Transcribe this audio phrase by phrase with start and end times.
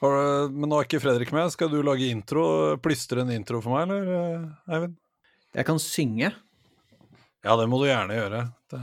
[0.00, 1.50] Har, men nå er ikke Fredrik med.
[1.52, 2.44] Skal du lage intro?
[2.80, 4.96] Plystre en intro for meg, eller, Eivind?
[5.52, 6.30] Jeg kan synge.
[7.44, 8.42] Ja, det må du gjerne gjøre.
[8.72, 8.80] Det...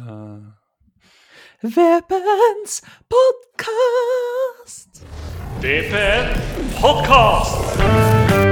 [1.66, 5.02] VPNs podkast!
[5.64, 6.36] VPN
[6.78, 8.47] podkast!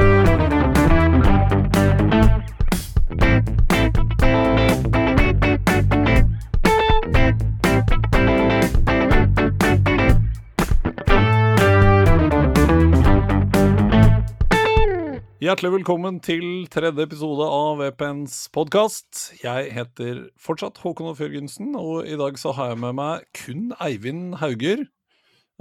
[15.45, 19.19] Hjertelig velkommen til tredje episode av VPNs podkast.
[19.43, 23.67] Jeg heter fortsatt Håkon Off Jørgensen, og i dag så har jeg med meg kun
[23.83, 24.81] Eivind Hauger.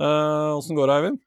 [0.01, 1.19] Åssen uh, går det, Eivind?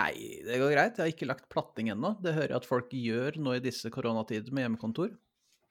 [0.00, 0.10] Nei,
[0.48, 0.98] det går greit.
[0.98, 2.16] Jeg har ikke lagt platting ennå.
[2.24, 5.12] Det hører jeg at folk gjør nå i disse koronatider med hjemmekontor.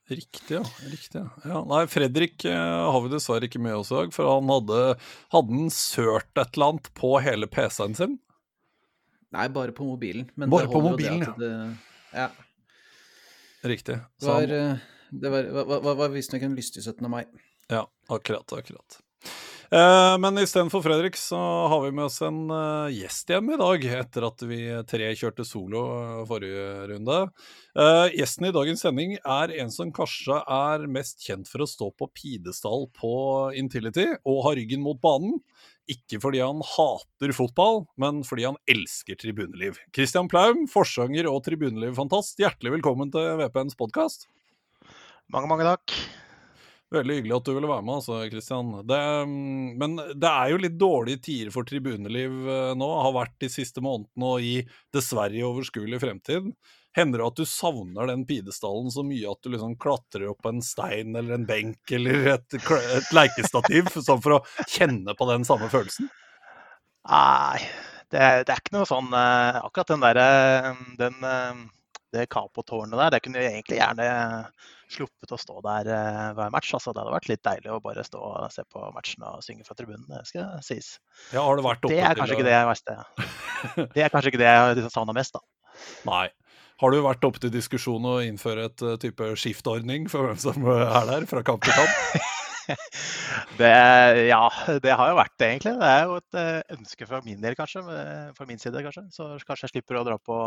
[0.07, 0.63] Riktig, ja.
[0.88, 1.65] Riktig, ja.
[1.68, 4.79] Nei, Fredrik uh, har vi dessverre ikke med oss i dag, for han hadde,
[5.35, 8.15] hadde han sørt et eller annet på hele PC-en sin.
[9.36, 10.30] Nei, bare på mobilen.
[10.36, 11.34] bare på mobilen, ja.
[11.40, 11.52] Det,
[12.13, 12.30] ja.
[13.68, 13.98] Riktig.
[14.20, 14.48] Det var,
[15.10, 17.10] det var, var, var, visstnok en lystig 17.
[17.12, 17.26] mai.
[17.68, 19.01] Ja, akkurat, akkurat.
[19.71, 23.88] Eh, men istedenfor Fredrik så har vi med oss en uh, gjest hjem i dag,
[23.99, 25.82] etter at vi tre kjørte solo
[26.29, 27.18] forrige runde.
[27.76, 31.91] Uh, gjesten i dagens sending er en som kanskje er mest kjent for å stå
[31.99, 33.12] på pidestall på
[33.60, 35.35] Intility og ha ryggen mot banen.
[35.88, 39.77] Ikke fordi han hater fotball, men fordi han elsker tribuneliv.
[39.96, 44.27] Christian Plaum, forsanger og tribuneliv-fantast, hjertelig velkommen til VPNs podkast.
[45.32, 45.96] Mange, mange takk.
[46.91, 48.74] Veldig hyggelig at du ville være med, altså, Christian.
[48.88, 48.99] Det,
[49.79, 52.35] men det er jo litt dårlige tider for tribuneliv
[52.79, 54.57] nå, har vært de siste månedene og i
[54.96, 56.51] dessverre overskuelig fremtid.
[56.98, 60.63] Hender det at du savner den pidestallen så mye at du liksom klatrer opp en
[60.65, 65.69] stein eller en benk eller et, et leikestativ, sånn for å kjenne på den samme
[65.69, 66.09] følelsen?
[67.07, 67.59] Nei,
[68.09, 70.25] det, det er ikke noe sånn Akkurat den derre
[71.00, 71.22] den,
[72.12, 74.09] Det Capo-tårnet der, det kunne jeg egentlig gjerne
[74.91, 75.91] sluppet å stå der
[76.34, 76.72] hver match.
[76.73, 79.67] Altså, det hadde vært litt deilig å bare stå og se på matchen og synge
[79.67, 80.07] fra tribunen.
[80.09, 80.93] Det skal sies.
[81.35, 82.97] Ja, har det, vært det er kanskje ikke det jeg verste.
[83.93, 85.43] Det er kanskje ikke det jeg liksom savna mest, da.
[86.07, 86.25] Nei.
[86.77, 90.65] Har du vært oppe til diskusjon å innføre et uh, type skiftordning for hvem som
[90.69, 92.27] er der, fra kamp til kamp?
[93.61, 93.71] det,
[94.27, 94.43] ja,
[94.83, 95.73] det har jo vært det, egentlig.
[95.81, 97.81] Det er jo et uh, ønske fra min del, kanskje.
[98.37, 99.07] Fra min side, kanskje.
[99.16, 100.37] Så kanskje jeg slipper å dra på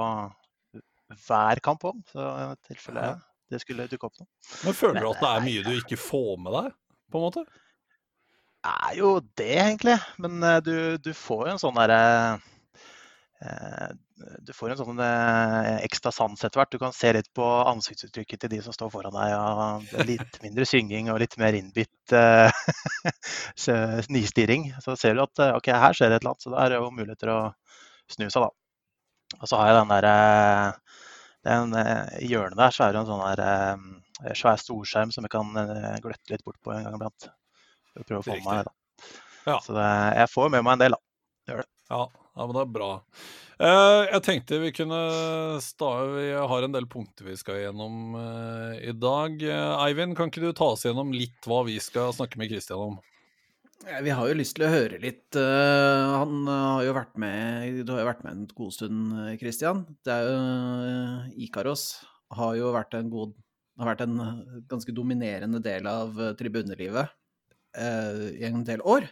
[1.26, 3.16] hver kamp òg, så i tilfelle ja.
[3.50, 4.28] det skulle dukke opp noe.
[4.68, 6.76] Men føler du at det er mye du ikke får med deg,
[7.10, 7.42] på en måte?
[8.60, 9.98] Det er jo det, egentlig.
[10.22, 11.98] Men du, du, får jo en sånn derre
[14.44, 15.00] du får en sånn
[15.80, 16.72] ekstra sans etter hvert.
[16.72, 19.34] Du kan se litt på ansiktsuttrykket til de som står foran deg.
[19.36, 22.50] og Litt mindre synging og litt mer innbitt uh,
[24.12, 24.70] nistirring.
[24.84, 26.92] Så ser du at ok, her skjer det et eller annet, så det er jo
[26.94, 27.40] muligheter å
[28.10, 28.50] snu seg, da.
[29.40, 30.08] Og så har jeg den der
[31.46, 31.76] den,
[32.26, 35.54] hjørnet der så er det en sånn der svær storskjerm som jeg kan
[36.02, 37.30] gløtte litt bort på en gang iblant.
[38.04, 38.68] Prøve å få med meg det.
[38.68, 38.74] da.
[39.46, 39.60] Ja.
[39.64, 39.86] Så det,
[40.18, 41.00] jeg får med meg en del, da.
[41.50, 41.70] Gjør det.
[41.90, 42.02] Ja,
[42.36, 42.90] ja, men det er bra.
[43.60, 44.98] Uh, jeg tenkte vi kunne
[45.60, 49.36] sta Vi har en del punkter vi skal gjennom uh, i dag.
[49.42, 52.80] Uh, Eivind, kan ikke du ta oss gjennom litt hva vi skal snakke med Christian
[52.86, 52.96] om?
[53.80, 55.32] Vi har jo lyst til å høre litt.
[55.32, 59.86] han har jo vært med Du har jo vært med en god stund, Christian.
[60.04, 60.42] Det er jo
[61.46, 61.86] Ikaros
[62.36, 63.32] har jo vært en god
[63.80, 64.20] har vært en
[64.68, 67.08] ganske dominerende del av tribunelivet
[67.72, 69.08] i en del år.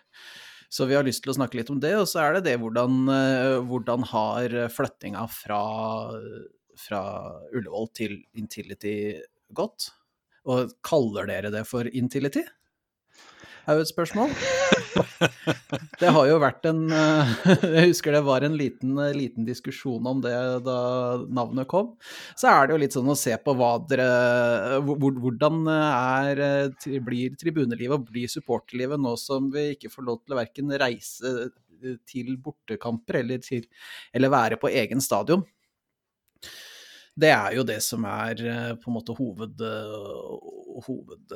[0.68, 1.94] Så vi har lyst til å snakke litt om det.
[1.96, 3.08] Og så er det det hvordan,
[3.68, 5.62] hvordan har flyttinga fra,
[6.76, 7.02] fra
[7.56, 8.96] Ullevål til Intility
[9.56, 9.90] gått?
[10.48, 12.44] Og kaller dere det for Intility?
[13.68, 14.32] Er jo et spørsmål.
[15.98, 16.80] Det har jo vært en
[17.76, 20.32] Jeg husker det var en liten, liten, diskusjon om det
[20.66, 20.78] da
[21.26, 21.92] navnet kom.
[22.38, 26.42] Så er det jo litt sånn å se på hva dere Hvordan er,
[27.04, 31.34] blir tribunelivet og blir supporterlivet nå som vi ikke får lov til å verken reise
[32.08, 33.68] til bortekamper eller, til,
[34.14, 35.44] eller være på egen stadion?
[37.18, 38.38] Det er jo det som er
[38.78, 39.62] på en måte hoved,
[40.86, 41.34] hoved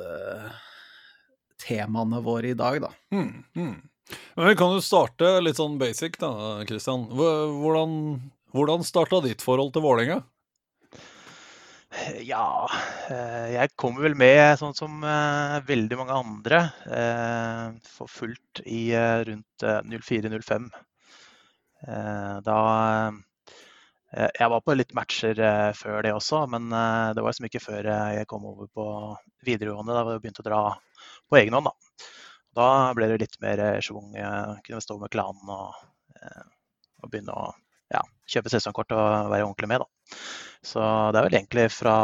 [1.61, 2.91] temaene våre i dag, da.
[3.13, 3.73] Mm, mm.
[4.35, 6.31] Men vi kan jo starte litt sånn basic, da,
[6.69, 7.07] Christian.
[7.13, 7.97] Hvordan,
[8.53, 10.21] hvordan starta ditt forhold til Vålerenga?
[12.25, 12.65] Ja,
[13.53, 15.03] jeg kom vel med sånn som
[15.67, 16.61] veldig mange andre.
[17.85, 18.87] For fullt i
[19.29, 20.71] rundt 04-05.
[22.47, 22.57] Da
[24.13, 25.39] Jeg var på litt matcher
[25.73, 28.85] før det også, men det var liksom ikke før jeg kom over på
[29.47, 29.95] videregående.
[29.95, 30.59] Da jeg begynte å dra
[31.29, 31.69] på egen hånd.
[31.71, 32.09] Da.
[32.59, 32.67] da
[32.97, 34.13] ble det litt mer schwung.
[34.13, 35.79] Kunne stå med klanen og,
[37.01, 37.47] og, begynne å
[37.93, 40.19] ja, kjøpe sesongkort og være ordentlig med, da.
[40.63, 41.95] Så det er vel egentlig fra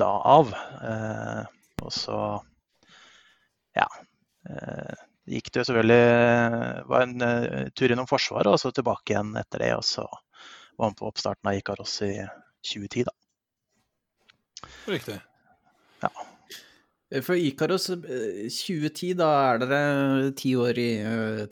[0.00, 0.52] da av.
[0.90, 1.42] Eh,
[1.82, 2.18] og så
[3.78, 3.86] ja.
[4.50, 5.00] Eh,
[5.32, 9.72] gikk det jo selvfølgelig var en tur innom Forsvaret, og så tilbake igjen etter det.
[9.78, 10.06] Og så
[10.82, 12.14] var med på oppstarten av Ikaros i
[12.66, 13.14] 2010, da.
[14.90, 15.18] Riktig.
[16.02, 16.10] Ja.
[17.22, 19.80] For Ikaros 2010, da er dere
[20.38, 20.90] ti år i,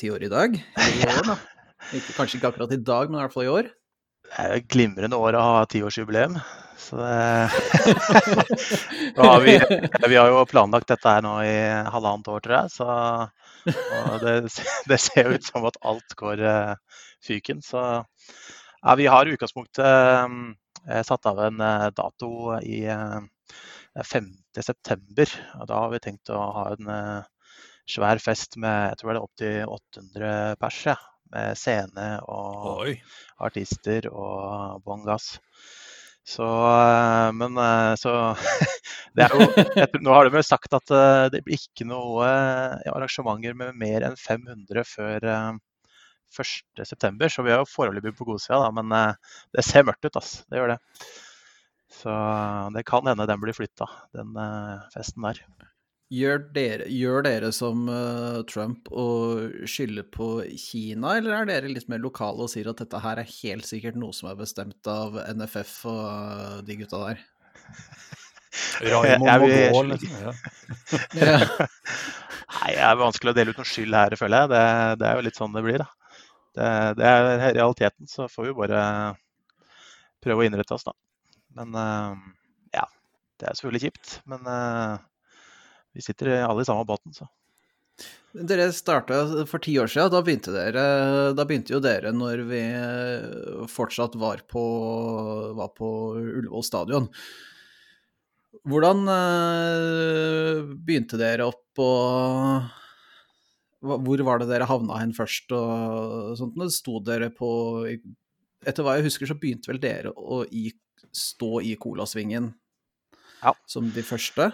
[0.00, 0.56] ti år i dag?
[0.56, 1.38] I år, da.
[1.96, 3.68] Ikke, kanskje ikke akkurat i dag, men i hvert fall i år?
[4.30, 6.36] Det er et glimrende år å ha tiårsjubileum.
[6.78, 7.10] Så det
[9.16, 9.56] ja, vi,
[10.06, 11.56] vi, har jo planlagt dette her nå i
[11.90, 12.68] halvannet år, tror jeg.
[12.76, 12.86] Så
[14.22, 14.34] det,
[14.92, 16.74] det, ser jo ut som at alt går uh,
[17.26, 17.58] fyken.
[17.64, 17.80] Så
[18.80, 22.32] ja, vi har i utgangspunktet uh, satt av en uh, dato
[22.62, 23.20] i uh,
[24.00, 25.28] 5.9.
[25.60, 26.90] Og da har vi tenkt å ha en
[27.90, 30.82] svær fest med jeg tror det er opptil 800 pers.
[30.92, 30.98] Ja
[31.30, 32.94] med scene og Oi.
[33.42, 35.36] artister og bånn gass.
[36.26, 38.12] Så eh, Men eh, så
[39.16, 39.46] det er jo,
[39.78, 42.28] jeg, Nå har de vel sagt at eh, det blir ikke noe
[42.90, 45.26] arrangementer med mer enn 500 før
[46.36, 48.94] 1.9., så vi er jo foreløpig på godsida, men
[49.56, 50.14] det ser mørkt ut.
[50.14, 50.44] altså.
[50.50, 50.78] Det gjør det.
[52.00, 52.14] Så
[52.76, 54.38] det kan hende den blir flytta, den
[54.94, 55.42] festen der.
[56.10, 61.86] Gjør dere, gjør dere som uh, Trump og skylder på Kina, eller er dere litt
[61.92, 65.14] mer lokale og sier at dette her er helt sikkert noe som er bestemt av
[65.38, 67.22] NFF og uh, de gutta der?
[68.82, 70.18] Raymond Mogol, liksom.
[70.18, 71.38] gå ja.
[72.56, 74.50] Nei, det er vanskelig å dele ut noe skyld her, føler jeg.
[74.50, 74.64] Det,
[74.98, 75.99] det er jo litt sånn det blir, da.
[76.60, 76.70] Det,
[77.00, 78.84] det, er realiteten, så får vi bare
[80.20, 80.92] prøve å innrette oss, da.
[81.56, 82.16] Men uh,
[82.76, 82.84] ja,
[83.40, 84.16] det er selvfølgelig kjipt.
[84.30, 84.44] Men
[85.96, 87.26] vi sitter alle i samme båten, så.
[88.30, 90.12] Dere starta for ti år siden.
[90.12, 90.82] Da begynte, dere,
[91.34, 92.60] da begynte jo dere når vi
[93.72, 94.62] fortsatt var på,
[95.58, 95.88] var på
[96.20, 97.08] Ullevål stadion.
[98.70, 99.02] Hvordan
[100.84, 102.70] begynte dere opp, og
[103.80, 105.52] hvor var det dere havna hen først?
[105.56, 106.58] og sånt?
[106.74, 107.48] Sto dere på
[108.60, 110.68] Etter hva jeg husker, så begynte vel dere å i,
[111.16, 112.52] stå i Colasvingen
[113.40, 113.54] ja.
[113.64, 114.52] som de første?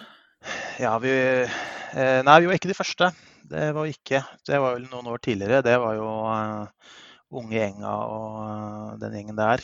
[0.79, 3.11] Ja, vi eh, Nei, vi var ikke de første.
[3.51, 4.23] Det var vi ikke.
[4.47, 5.59] Det var vel noen år tidligere.
[5.67, 6.71] Det var jo uh,
[7.35, 9.59] Unge Gjenga og uh, den gjengen der.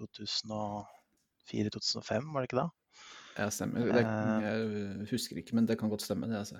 [0.00, 2.68] 2004-2005, var det ikke da?
[3.38, 3.78] Ja, stemmer.
[3.94, 4.02] Det,
[4.42, 6.38] jeg husker ikke, men det kan godt stemme, det.
[6.42, 6.58] altså.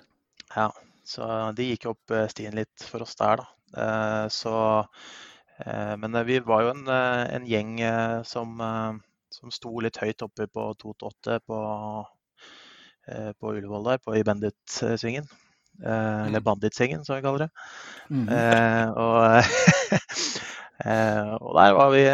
[0.55, 0.69] Ja,
[1.05, 4.29] så de gikk opp stien litt for oss der, da.
[4.33, 4.55] Så
[6.01, 7.77] Men vi var jo en, en gjeng
[8.27, 8.59] som,
[9.31, 11.59] som sto litt høyt oppe på 2-8 på
[13.07, 15.25] Eh, på Ullevål der, på, i Bandit-svingen.
[15.85, 16.45] Eh, eller mm.
[16.45, 17.51] Bandit-svingen, som vi kaller det.
[18.11, 18.93] Mm -hmm.
[18.93, 19.45] og,
[21.41, 22.05] og, der var vi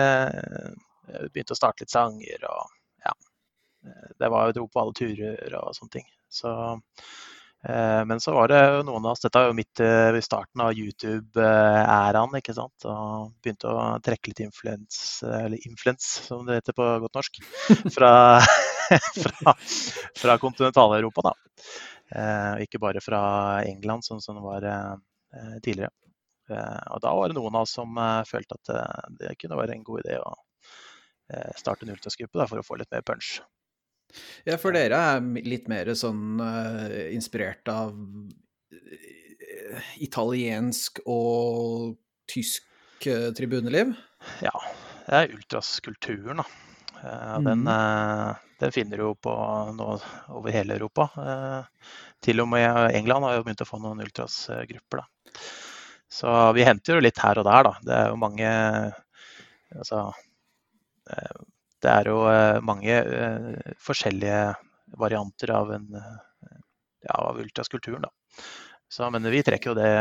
[1.32, 2.70] Begynte å starte litt sanger og
[3.04, 3.12] ja.
[4.18, 6.06] Det var jo dro på alle turer og sånne ting.
[6.30, 6.80] Så
[7.60, 12.38] men så var det noen av oss Dette er jo midt ved starten av YouTube-æraen,
[12.38, 12.86] ikke sant.
[12.88, 17.42] Og begynte å trekke litt influens, eller influens, som det heter på godt norsk,
[17.96, 18.12] fra
[19.14, 19.54] fra,
[20.16, 21.34] fra kontinentaleuropa, da.
[22.10, 23.22] Eh, ikke bare fra
[23.64, 25.92] England, sånn som det var eh, tidligere.
[26.50, 29.58] Eh, og da var det noen av oss som eh, følte at eh, det kunne
[29.60, 30.32] være en god idé å
[31.32, 33.38] eh, starte en ultrasgruppe for å få litt mer punch.
[34.48, 36.40] Ja, for dere er litt mer sånn
[37.12, 37.94] inspirert av
[40.02, 41.94] italiensk og
[42.30, 43.92] tysk tribuneliv?
[44.44, 44.54] Ja,
[45.06, 46.48] det er ultraskulturen, da.
[47.00, 47.46] Mm.
[47.46, 47.68] Den,
[48.60, 49.32] den finner du jo på
[49.72, 49.88] nå
[50.28, 51.08] over hele Europa.
[51.16, 55.00] Eh, til og med England har jo begynt å få noen ultrasgrupper.
[55.00, 55.38] Da.
[56.12, 57.72] Så vi henter jo litt her og der, da.
[57.86, 58.50] Det er jo mange
[59.70, 60.00] Altså
[61.06, 61.42] eh,
[61.80, 62.96] Det er jo eh, mange
[63.80, 64.40] forskjellige
[65.00, 65.86] varianter av, en,
[67.06, 68.44] ja, av ultraskulturen, da.
[68.90, 69.92] Så, men vi trekker jo det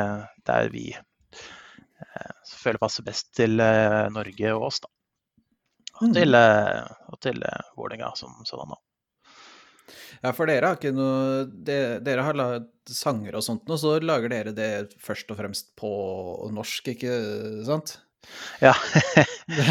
[0.50, 0.88] der vi
[2.50, 4.90] føler passer best til Norge og oss, da.
[6.00, 6.96] Og til, mm.
[7.12, 7.44] og til
[7.78, 8.74] Vålerenga som sådan.
[10.20, 13.96] Ja, for dere har ikke noe de, Dere har lagd sanger og sånt, og så
[14.04, 14.72] lager dere det
[15.04, 15.92] først og fremst på
[16.56, 17.14] norsk, ikke
[17.68, 17.98] sant?
[18.64, 18.74] Ja.
[19.48, 19.68] det,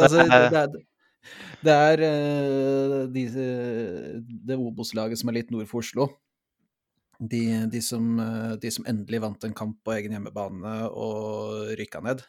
[0.00, 0.78] altså, det, er,
[1.66, 2.02] det er
[3.12, 3.24] de,
[4.48, 6.08] det Obos-laget som er litt nord for Oslo.
[7.20, 8.16] De, de, som,
[8.62, 12.22] de, som, endelig vant en kamp på egen hjemmebane og rykka ned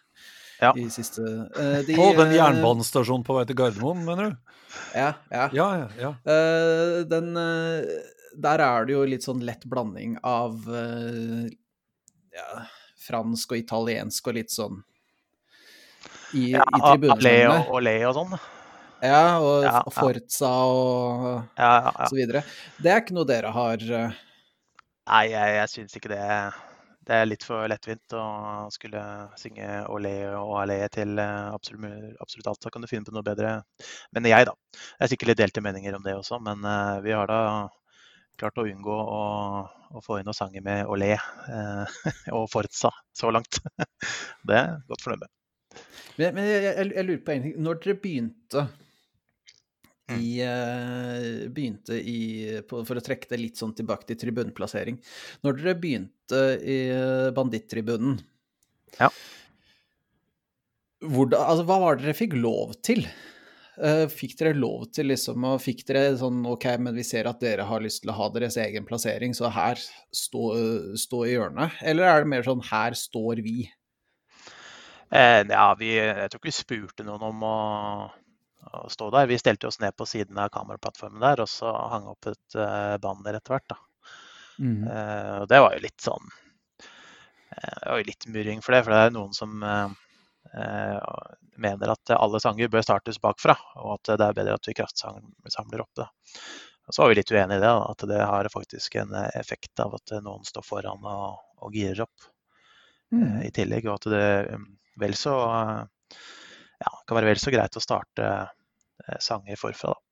[0.61, 0.71] ja.
[0.75, 4.57] de siste uh, de, På den eh, jernbanestasjonen på vei til Gardermoen, mener du?
[4.95, 5.13] Ja.
[5.33, 5.47] ja.
[5.55, 6.11] ja, ja, ja.
[6.27, 7.81] Uh, den uh,
[8.37, 10.61] Der er det jo litt sånn lett blanding av
[12.31, 12.61] ja,
[13.03, 14.79] fransk og italiensk og litt sånn
[16.31, 17.57] i, Ja, i tribunene.
[17.67, 18.37] og, og sånn.
[19.01, 19.93] Ja, og Ja, ja.
[19.95, 21.23] Forza og
[21.57, 21.71] Ja,
[22.05, 22.43] så videre.
[22.77, 24.19] Det er ikke noe dere har eh,
[25.09, 26.25] Nei, jeg, jeg syns ikke det.
[27.01, 28.23] Det er litt for lettvint å
[28.71, 29.01] skulle
[29.41, 32.61] synge Olé og Allé til eh, absolutt, absolutt alt.
[32.61, 33.55] Da kan du finne på noe bedre.
[34.13, 34.53] Men jeg, da.
[34.77, 37.41] Det er sikkert litt delte meninger om det også, men eh, vi har da
[38.39, 39.23] klart å unngå å,
[39.97, 41.99] å få inn noen sanger med Olé eh,
[42.37, 43.59] og Forza så langt.
[44.47, 45.33] Det er godt fornøyd med.
[46.19, 47.59] Men, men jeg, jeg, jeg lurer på en ting.
[47.65, 48.67] Når dere begynte.
[50.19, 54.99] I, eh, begynte i på, For å trekke det litt sånn tilbake til tribunplassering.
[55.45, 56.79] Når dere begynte i
[57.35, 58.19] Bandittribunen
[58.99, 59.11] Ja.
[61.01, 63.05] Hvor, altså, Hva var det dere fikk lov til?
[63.81, 67.39] Uh, fikk dere lov til liksom og Fikk dere sånn OK, men vi ser at
[67.41, 70.43] dere har lyst til å ha deres egen plassering, så her stå,
[70.99, 71.79] stå i hjørnet?
[71.81, 73.63] Eller er det mer sånn her står vi?
[75.11, 77.55] Uh, ja, vi, jeg tror ikke vi spurte noen om å,
[78.73, 79.29] å stå der.
[79.29, 82.97] Vi stelte oss ned på siden av kameraplattformen der, og så hang opp et uh,
[83.01, 83.73] banner etter hvert.
[83.73, 83.79] da.
[84.85, 86.27] Uh, og det var jo litt sånn
[86.83, 89.63] eh, Det var jo litt murring for det, for det er noen som
[91.61, 95.83] mener at alle sanger bør startes bakfra, og at det er bedre at vi kraftsamler
[95.85, 96.03] oppe.
[96.03, 96.09] da.
[96.91, 99.79] Og så var vi litt uenige i det, da, at det har faktisk en effekt
[99.79, 102.25] av at noen står foran og, og girer opp
[103.15, 104.57] eh, i tillegg, og at det
[104.99, 106.17] vel så eh,
[106.81, 110.05] ja, det kan være vel så greit å starte eh, sanger forfra, da.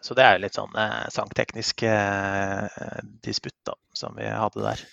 [0.00, 4.84] Så det er litt sånn eh, sangteknisk eh, disputt da, som vi hadde der.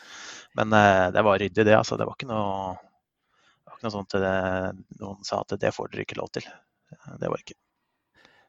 [0.59, 1.77] Men eh, det var ryddig, det.
[1.77, 1.95] altså.
[1.99, 4.33] Det var ikke noe, det var ikke noe sånt det,
[4.99, 6.49] noen sa at det får dere ikke lov til.
[7.21, 7.55] Det var ikke.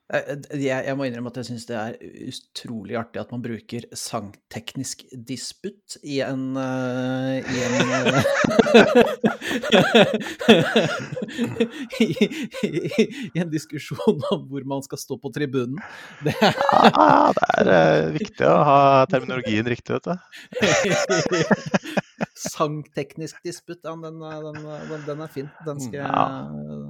[0.08, 1.96] Eh, Jeg, jeg må innrømme at jeg syns det er
[2.30, 8.22] utrolig artig at man bruker sangteknisk disputt i en uh, I en eh,
[12.00, 12.08] i,
[12.64, 15.76] i, I en diskusjon om hvor man skal stå på tribunen.
[16.24, 18.80] Det Ja, det er uh, viktig å ha
[19.12, 20.14] terminologien riktig, vet du.
[22.38, 24.58] Sangteknisk disputt, den, eh, den,
[24.90, 25.50] den, den er fin.
[25.66, 26.24] Den skal Ja.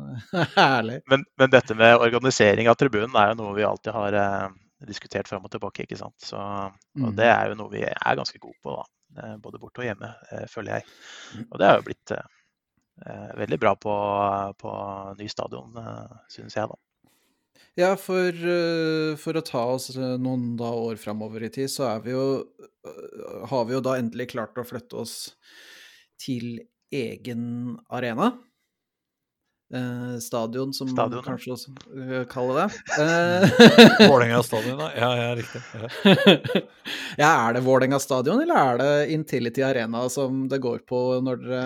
[0.56, 1.00] Herlig.
[1.10, 4.48] Men, men dette med organisering av tribunen er jo noe vi alltid har eh,
[4.88, 5.84] diskutert fram og tilbake.
[5.84, 6.16] ikke sant?
[6.22, 8.88] Så, og det er jo noe vi er ganske gode på, da.
[9.22, 10.98] Eh, både borte og hjemme, eh, føler jeg.
[11.48, 12.34] Og det har jo blitt eh,
[13.06, 13.94] eh, veldig bra på,
[14.60, 14.74] på
[15.20, 16.78] ny stadion, eh, syns jeg, da.
[17.78, 21.86] Ja, for, eh, for å ta oss eh, noen da år framover i tid, så
[21.92, 22.24] er vi jo
[22.58, 25.16] øh, Har vi jo da endelig klart å flytte oss
[26.18, 26.58] til
[26.94, 28.32] egen arena.
[29.68, 32.68] Eh, stadion, som Stadion, man kanskje også kaller det.
[33.04, 34.88] Eh, Vålerenga stadion, da.
[34.96, 35.62] Ja, ja, riktig.
[35.74, 35.90] Ja.
[37.22, 41.44] ja, er det Vålerenga stadion, eller er det Intility Arena som det går på når
[41.44, 41.62] dere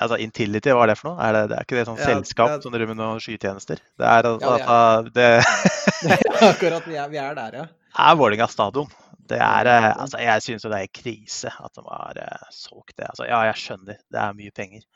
[0.00, 1.20] Altså, Intility, hva er det for noe?
[1.26, 2.56] Er det, det er ikke det sånn Ja, selskap ja.
[2.64, 3.82] som driver med noen skytjenester?
[4.00, 5.28] Det er altså, Ja, det
[6.08, 7.66] det Akkurat, vi er, vi er der, ja.
[8.08, 8.90] er Vålerenga stadion.
[9.30, 13.06] Det er, eh, altså, jeg syns det er krise at de har eh, solgt det.
[13.12, 14.86] Altså, ja, jeg skjønner, det er mye penger.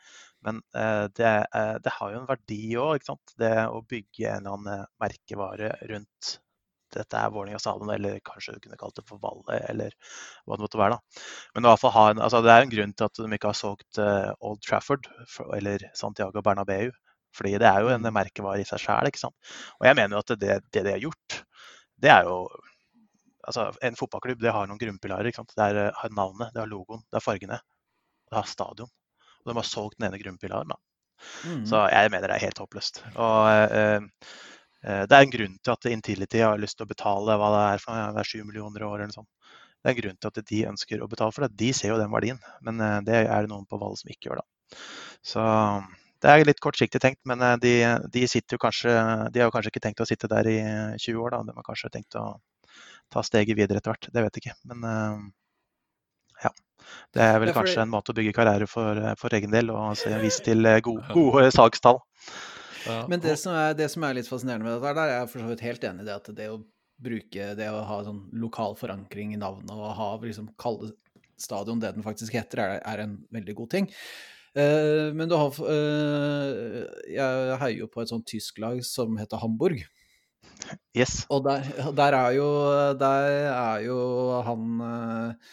[0.45, 3.07] Men uh, det, uh, det har jo en verdi òg.
[3.41, 6.35] Det å bygge en eller annen merkevare rundt
[6.93, 9.95] dette er Vålerenga stadion, eller kanskje du kunne kalt det for Valle, eller
[10.45, 10.97] hva det måtte være.
[10.97, 11.23] da.
[11.55, 13.59] Men i hvert fall en, altså, det er en grunn til at de ikke har
[13.59, 16.93] solgt uh, Old Trafford for, eller Santiago Bernabeu.
[17.35, 19.09] Fordi det er jo en merkevare i seg sjæl.
[19.27, 21.41] Og jeg mener jo at det, det de har gjort,
[22.01, 22.45] det er jo
[23.45, 25.29] altså En fotballklubb det har noen grunnpilarer.
[25.29, 25.53] ikke sant?
[25.53, 27.59] Det er, eh, har navnet, det har logoen, det har fargene,
[28.31, 28.89] det har stadion.
[29.43, 30.71] Og de har solgt den ene grunnpilaren.
[30.73, 30.79] da.
[31.45, 31.65] Mm.
[31.69, 33.03] Så jeg mener det er helt håpløst.
[33.13, 34.01] Og eh,
[34.85, 37.83] det er en grunn til at Intility har lyst til å betale hva det er
[37.83, 39.31] for det er 7 millioner i året eller noe sånt.
[39.81, 41.55] Det er en grunn til at de ønsker å betale for det.
[41.61, 44.29] De ser jo den verdien, men eh, det er det noen på Valle som ikke
[44.31, 44.41] gjør.
[44.41, 44.79] da.
[45.25, 45.43] Så
[46.25, 47.73] det er litt kortsiktig tenkt, men eh, de,
[48.13, 48.93] de sitter jo kanskje
[49.33, 50.57] De har jo kanskje ikke tenkt å sitte der i
[51.01, 51.41] 20 år, da.
[51.49, 52.25] De har kanskje tenkt å
[53.13, 54.09] ta steget videre etter hvert.
[54.13, 54.57] Det vet jeg ikke.
[54.71, 55.25] Men eh,
[56.47, 56.51] ja.
[57.13, 60.17] Det er vel kanskje en måte å bygge karriere for, for egen del, og se-
[60.21, 62.01] vise til eh, gode, gode salgstall.
[62.85, 63.01] Ja.
[63.11, 65.31] Men det som, er, det som er litt fascinerende med dette, her, der er jeg
[65.31, 66.61] for så vidt helt enig i det at det å
[67.05, 70.93] bruke det å ha sånn lokal forankring i navnet og ha liksom kalle
[71.41, 73.89] stadion det den faktisk heter, er, er en veldig god ting.
[74.55, 79.41] Uh, men du har eh, Jeg heier jo på et sånt tysk lag som heter
[79.41, 79.81] Hamburg.
[80.95, 81.25] Yes.
[81.29, 82.47] Og der, der, er, jo,
[82.95, 83.97] der er jo
[84.47, 85.49] han eh,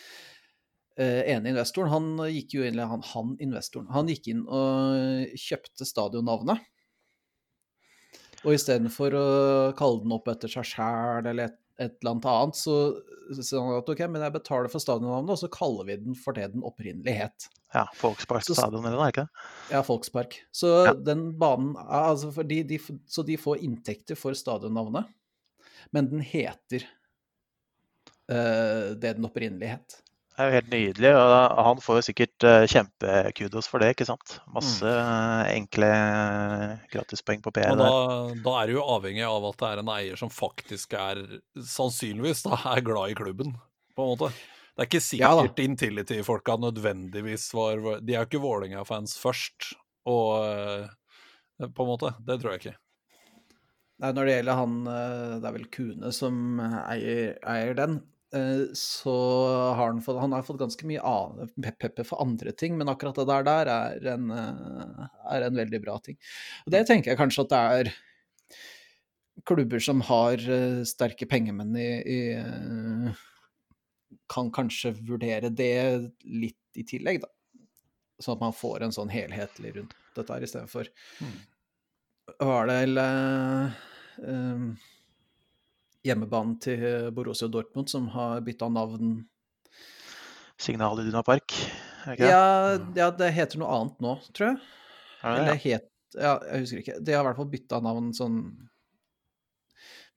[1.03, 5.89] eh, ene investoren, han gikk jo inn, han, han investoren, han gikk inn og kjøpte
[5.89, 6.62] stadionnavnet.
[8.43, 9.27] Og istedenfor å
[9.79, 12.77] kalle den opp etter seg sjæl eller et, et eller annet annet, så
[13.39, 16.37] sier han at ok, men jeg betaler for stadionnavnet, og så kaller vi den for
[16.37, 17.47] det den opprinnelig het.
[17.73, 19.45] Ja, Folkspark stadion eller noe, er ikke det?
[19.73, 20.41] Ja, Folkspark.
[20.53, 20.93] Så Ja.
[20.93, 25.09] den banen altså de, de, Så de får inntekter for stadionnavnet,
[25.95, 26.85] men den heter
[28.31, 30.03] uh, det den opprinnelig het.
[30.33, 34.07] Det er jo helt nydelig, og han får jo sikkert eh, kjempekudos for det, ikke
[34.09, 34.39] sant?
[34.55, 35.51] Masse mm.
[35.53, 37.91] enkle eh, gratispoeng på PR Og da,
[38.47, 41.21] da er det jo avhengig av at det er en eier som faktisk er,
[41.61, 43.53] sannsynligvis, da, er glad i klubben,
[43.93, 44.31] på en måte.
[44.73, 49.75] Det er ikke sikkert Ja Intility-folka nødvendigvis var De er jo ikke Vålerenga-fans først,
[50.09, 52.15] og eh, på en måte.
[52.25, 52.79] Det tror jeg ikke.
[54.03, 58.01] Nei, når det gjelder han eh, Det er vel Kune som eier, eier den.
[58.35, 59.15] Eh, Så
[59.75, 61.01] har han fått Han har fått ganske mye
[61.79, 65.05] pepper for andre ting, men akkurat det der, der er, en, eh,
[65.37, 66.19] er en veldig bra ting.
[66.67, 67.93] Og det tenker jeg kanskje at det er
[69.49, 72.21] klubber som har eh, sterke pengemenn i, i
[74.33, 77.29] Kan kanskje vurdere det litt i tillegg, da.
[78.23, 80.89] Sånn at man får en sånn helhetlig rundt dette her istedenfor
[82.39, 83.73] var det eller
[84.23, 84.67] eh,
[86.07, 86.83] hjemmebanen til
[87.15, 89.21] Borussia Dortmund som har bytta navn
[90.63, 91.55] Signal i Duna Park,
[92.07, 92.29] ikke det?
[92.31, 94.61] ja, ja, det heter noe annet nå, tror jeg.
[95.23, 96.97] Det Eller het Ja, jeg husker ikke.
[97.01, 98.37] De har i hvert fall bytta navn sånn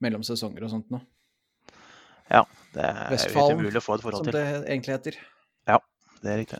[0.04, 1.00] mellom sesonger og sånt nå.
[2.28, 2.42] Ja,
[2.74, 4.36] det er jo Vestfalen, helt umulig å få et forhold Som til.
[4.36, 5.18] det egentlig heter.
[6.22, 6.58] Det er riktig.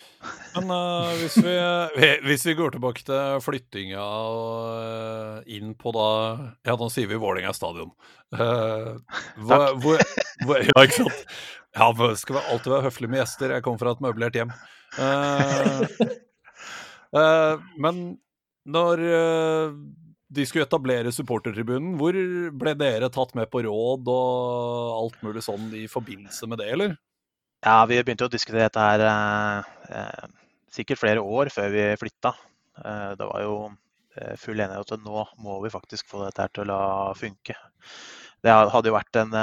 [0.54, 1.54] Men uh, hvis, vi,
[2.00, 6.06] vi- hvis vi går tilbake til flyttinga og eh, inn på da
[6.68, 7.90] Ja, nå sier vi Vålerenga stadion.
[8.36, 8.96] Uh,
[9.46, 10.04] hvor, hvor,
[10.44, 11.25] hvor, ja, ikke sant?
[11.76, 13.56] Ja, men skal alltid være høflig med gjester.
[13.56, 14.52] Jeg kommer fra et møblert hjem.
[14.96, 15.84] Uh,
[17.84, 18.04] men
[18.66, 19.02] når
[20.36, 22.16] de skulle etablere supportertribunen, hvor
[22.58, 26.96] ble dere tatt med på råd og alt mulig sånn i forbindelse med det, eller?
[27.64, 30.26] Ja, vi begynte å diskutere dette her eh, eh,
[30.76, 32.34] sikkert flere år før vi flytta.
[32.82, 33.56] Eh, det var jo
[34.40, 37.56] full enighet om at nå må vi faktisk få dette her til å funke.
[38.40, 39.34] Det hadde jo vært en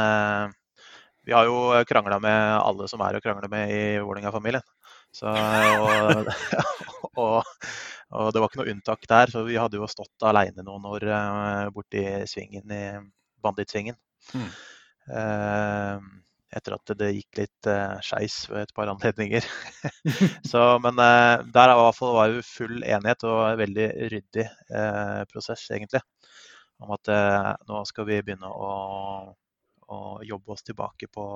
[1.24, 4.66] Vi har jo krangla med alle som er å krangle med i Vålerenga-familien.
[5.14, 6.32] Så, og,
[7.22, 7.54] og,
[8.10, 11.06] og det var ikke noe unntak der, så vi hadde jo stått aleine noen år
[11.76, 12.02] borti
[12.34, 12.84] svingen i
[13.46, 14.00] bandittsvingen.
[14.34, 14.50] Mm.
[16.58, 19.46] Etter at det gikk litt eh, skeis ved et par anledninger.
[20.52, 25.22] så, men eh, der var, det var jo full enighet og en veldig ryddig eh,
[25.32, 26.04] prosess, egentlig.
[26.84, 28.74] Om at eh, nå skal vi begynne å,
[29.88, 31.28] å jobbe oss tilbake på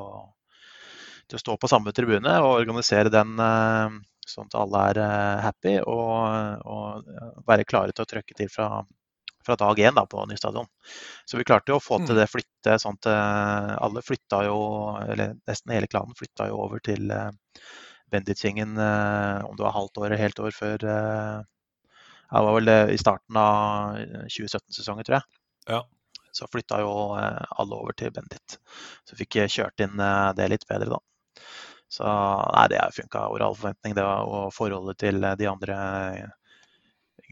[1.28, 5.42] til å stå på samme tribune og organisere den eh, sånn at alle er eh,
[5.46, 8.70] happy og, og eh, være klare til å trøkke til fra,
[9.48, 10.68] fra dag én da, på ny stadion.
[11.26, 12.22] Så vi klarte jo å få til Mm.
[12.22, 14.58] det flyttet sånn at eh, alle flytta jo,
[15.08, 17.32] eller nesten hele klanen flytta jo over til uh,
[18.12, 22.56] Benditsgjengen eh, om det var halvt år eller helt år før eh, ja, Det var
[22.56, 23.98] vel eh, i starten av
[24.32, 25.40] 2017-sesongen, tror jeg.
[25.74, 25.82] Ja.
[26.36, 28.58] Så flytta jo eh, alle over til Bendit.
[29.08, 31.44] Så fikk jeg kjørt inn eh, det litt bedre, da.
[31.92, 34.04] Så nei, det funka over all forventning, det.
[34.04, 35.78] Og forholdet til eh, de andre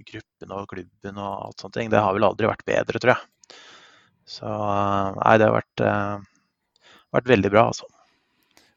[0.04, 3.60] gruppene og klubben og alt sånt, ting, det har vel aldri vært bedre, tror jeg.
[4.26, 7.90] Så eh, nei, det har vært, eh, vært veldig bra, altså.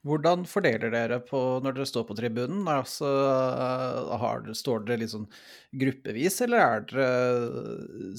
[0.09, 2.63] Hvordan fordeler dere på når dere står på tribunen?
[2.71, 3.09] Altså,
[4.23, 5.27] har, står dere litt sånn
[5.81, 7.09] gruppevis, eller er dere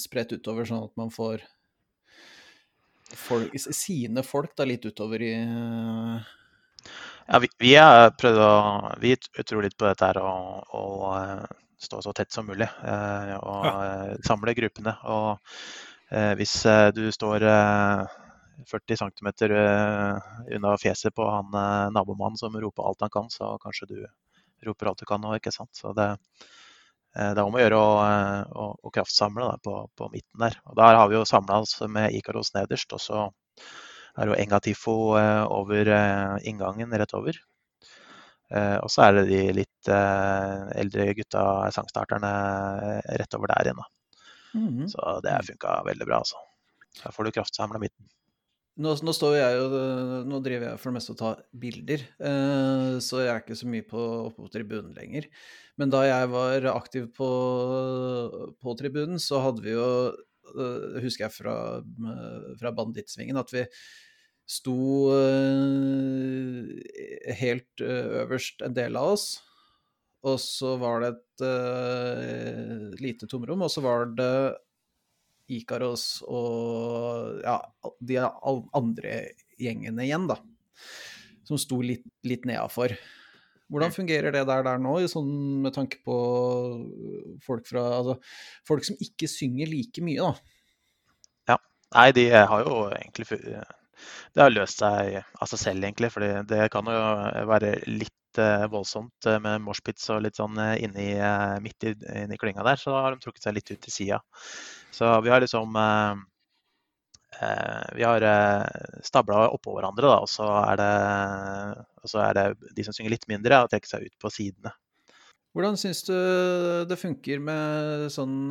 [0.01, 1.45] spredt utover sånn at man får
[3.15, 5.33] folk, sine folk da litt utover i
[7.29, 7.73] Ja, vi, vi
[8.21, 8.51] prøvd å
[9.01, 10.29] Vi tror litt på dette her å,
[10.75, 10.83] å
[11.81, 12.67] stå så tett som mulig.
[12.85, 13.75] eh, Og ja.
[14.27, 14.95] samle gruppene.
[15.09, 15.37] Og
[16.11, 18.17] eh, hvis eh, du står eh,
[18.69, 19.29] 40 cm
[20.55, 23.99] unna fjeset på han eh, nabomannen som roper alt han kan, så kanskje du
[24.67, 25.71] roper alt du kan òg, ikke sant.
[25.77, 26.09] Så det,
[27.15, 30.43] eh, det er om å gjøre å, eh, å, å kraftsamle da, på, på midten
[30.45, 30.59] der.
[30.69, 33.25] Og der har vi jo samla oss med Ikaros nederst, og så
[34.17, 37.39] er det jo Enga eh, over eh, inngangen rett over.
[38.49, 41.43] Eh, og så er det de litt eh, eldre gutta,
[41.75, 42.31] sangstarterne,
[42.97, 43.81] eh, rett over der igjen.
[43.83, 43.89] da.
[44.59, 44.87] Mhm.
[44.89, 46.39] Så det har funka veldig bra, altså.
[47.03, 48.09] Der får du kraftsamla midten.
[48.79, 49.65] Nå, nå jo
[50.23, 53.67] Nå driver jeg for det meste og tar bilder, eh, så jeg er ikke så
[53.67, 55.27] mye på, oppe på tribunen lenger.
[55.77, 57.29] Men da jeg var aktiv på,
[58.59, 61.55] på tribunen, så hadde vi jo eh, Husker jeg fra,
[62.59, 63.67] fra Bandittsvingen at vi
[64.49, 66.65] sto eh,
[67.39, 69.27] helt eh, øverst, en del av oss.
[70.27, 74.33] Og så var det et uh, lite tomrom, og så var det
[75.55, 77.55] Ikaros og ja,
[78.03, 78.17] de
[78.75, 79.13] andre
[79.55, 80.35] gjengene igjen, da.
[81.47, 82.97] Som sto litt, litt nedafor.
[83.71, 85.31] Hvordan fungerer det der, der nå, sånn
[85.63, 86.15] med tanke på
[87.45, 88.17] folk fra Altså
[88.67, 90.33] folk som ikke synger like mye, da?
[91.89, 93.25] Nei, de har jo egentlig
[94.33, 96.11] Det har løst seg av seg selv, egentlig.
[96.13, 97.03] For det kan jo
[97.49, 101.11] være litt eh, voldsomt eh, med moshpits og litt sånn eh, inni,
[101.65, 102.81] midt i, inni klynga der.
[102.81, 104.21] Så da har de trukket seg litt ut til sida.
[104.95, 105.77] Så vi har liksom
[107.95, 108.23] vi har
[109.05, 110.87] stabla oppå hverandre, da, og så, det,
[112.01, 114.73] og så er det de som synger litt mindre, og trekker seg ut på sidene.
[115.55, 116.15] Hvordan syns du
[116.89, 118.49] det funker med sånn,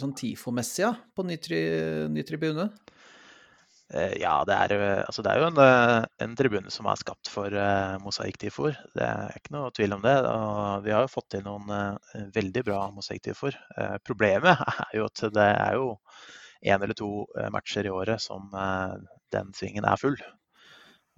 [0.00, 1.60] sånn TIFO-messig på ny, tri,
[2.16, 2.70] ny tribune?
[3.92, 4.74] Eh, ja, det er,
[5.04, 8.78] altså det er jo en, eh, en, tribune som er skapt for uh, mosaikktifoer.
[8.96, 10.14] Det er ikke noe tvil om det.
[10.28, 13.58] Og vi har jo fått til noen uh, veldig bra mosaikktifoer.
[13.78, 15.90] Uh, problemet er jo at det er jo
[16.62, 18.44] én eller to matcher i året som
[19.34, 20.14] den svingen er full.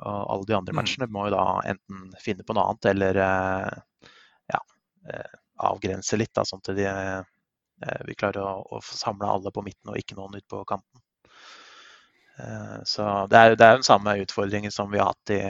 [0.00, 0.78] Og alle de andre mm.
[0.80, 3.20] matchene må jo da enten finne på noe annet eller
[5.12, 9.62] Eh, avgrense litt, da, sånn at de, eh, vi klarer å, å samle alle på
[9.66, 11.03] midten og ikke noen ut på kanten.
[12.38, 15.40] Eh, så det er, det er den samme utfordringen som vi har hatt i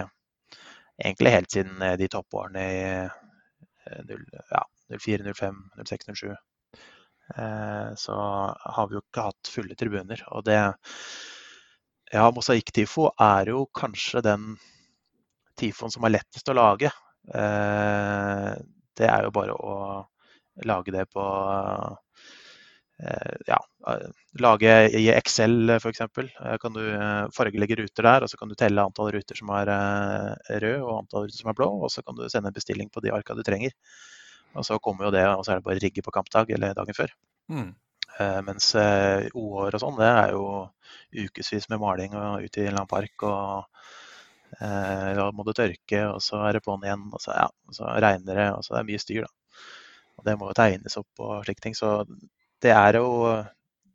[1.05, 2.83] egentlig helt siden de toppårene i
[4.51, 4.62] ja,
[4.99, 6.35] 04, 05, 06, 07.
[7.97, 8.14] Så
[8.77, 10.20] har vi jo ikke hatt fulle tribuner.
[10.37, 10.61] Og det
[12.12, 14.44] Ja, mosaikktifo er jo kanskje den
[15.59, 16.92] tifoen som er lettest å lage
[18.99, 19.75] det er jo bare å
[20.68, 21.97] lage det på eh,
[23.46, 23.59] ja,
[23.90, 24.09] eh,
[24.40, 26.02] lage i Excel f.eks.
[26.62, 29.72] Kan du eh, fargelegge ruter der, og så kan du telle antall ruter som er
[30.64, 33.02] røde og antall ruter som er blå, og så kan du sende en bestilling på
[33.04, 33.74] de arka du trenger.
[34.54, 36.76] Og så kommer jo det, og så er det bare å rigge på kampdag eller
[36.78, 37.11] dagen før.
[37.50, 37.72] Mm.
[38.46, 40.44] Mens OR og sånn, det er jo
[41.11, 43.24] ukevis med maling og ut i en park.
[43.26, 43.64] og
[44.61, 47.76] Eh, da må det tørke, og så er det på'n igjen, og så, ja, og
[47.76, 48.48] så regner det.
[48.54, 49.26] og så er det mye styr.
[49.26, 49.62] da.
[50.18, 51.74] Og Det må jo tegnes opp og slike ting.
[51.74, 52.04] Så
[52.64, 53.09] det er jo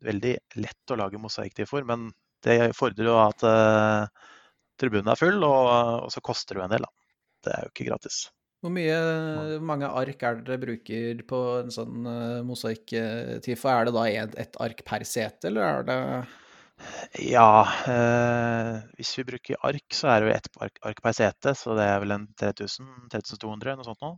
[0.05, 2.09] veldig lett å lage mosaikktifor, men
[2.45, 4.29] det fordrer jo at uh,
[4.79, 5.69] tribunen er full, og,
[6.05, 6.85] og, så koster det jo en del.
[6.85, 6.93] da.
[7.45, 8.19] Det er jo ikke gratis.
[8.59, 8.99] Hvor mye,
[9.63, 13.71] mange ark er det dere bruker på en sånn uh, mosaikktifo?
[13.71, 15.99] Er det da ett et ark per sete, eller er det
[17.19, 21.51] ja, eh, hvis vi bruker ark, så er det jo ett ark, ark per sete,
[21.57, 24.15] så det er vel en 3000, 3200, noe sånt noe.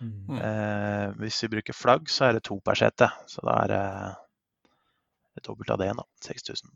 [0.00, 0.38] Mm.
[0.40, 3.84] Eh, hvis vi bruker flagg, så er det to per sete, så da er det
[5.36, 6.08] det dobbelt av det igjen, da.
[6.26, 6.72] 6000,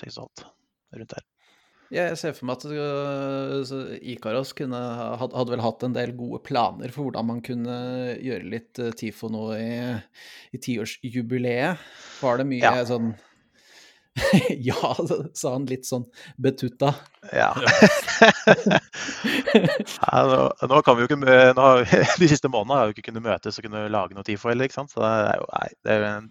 [0.00, 0.54] 6500,
[1.00, 1.26] rundt der.
[1.88, 2.66] Jeg ser for meg at
[3.72, 4.78] uh, Ikaros kunne,
[5.20, 7.78] hadde vel hatt en del gode planer for hvordan man kunne
[8.20, 9.70] gjøre litt uh, TIFO nå i,
[10.52, 11.86] i tiårsjubileet.
[12.20, 12.84] Var det mye ja.
[12.88, 13.14] sånn
[14.68, 14.96] ja,
[15.34, 16.04] sa han litt sånn
[16.40, 16.92] betutta.
[17.32, 17.50] Ja.
[20.02, 21.18] ja nå, nå, kan vi jo ikke
[21.56, 21.66] nå,
[22.22, 24.78] De siste månedene har vi ikke kunnet møtes og kunne lage noe TIFO heller, ikke
[24.78, 24.92] sant.
[24.94, 26.26] Så det er jo, nei, det er,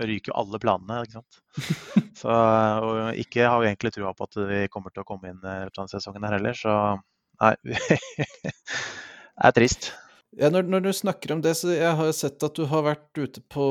[0.00, 1.40] det ryker jo alle planene, ikke sant.
[2.18, 5.42] Så, og ikke har vi egentlig trua på at vi kommer til å komme inn
[5.42, 6.76] i løpet sesongen her heller, så
[7.42, 7.54] nei.
[7.66, 7.98] det
[9.48, 9.92] er trist.
[10.40, 12.84] Ja, når, når, du snakker om det, så jeg har jo sett at du har
[12.86, 13.64] vært ute på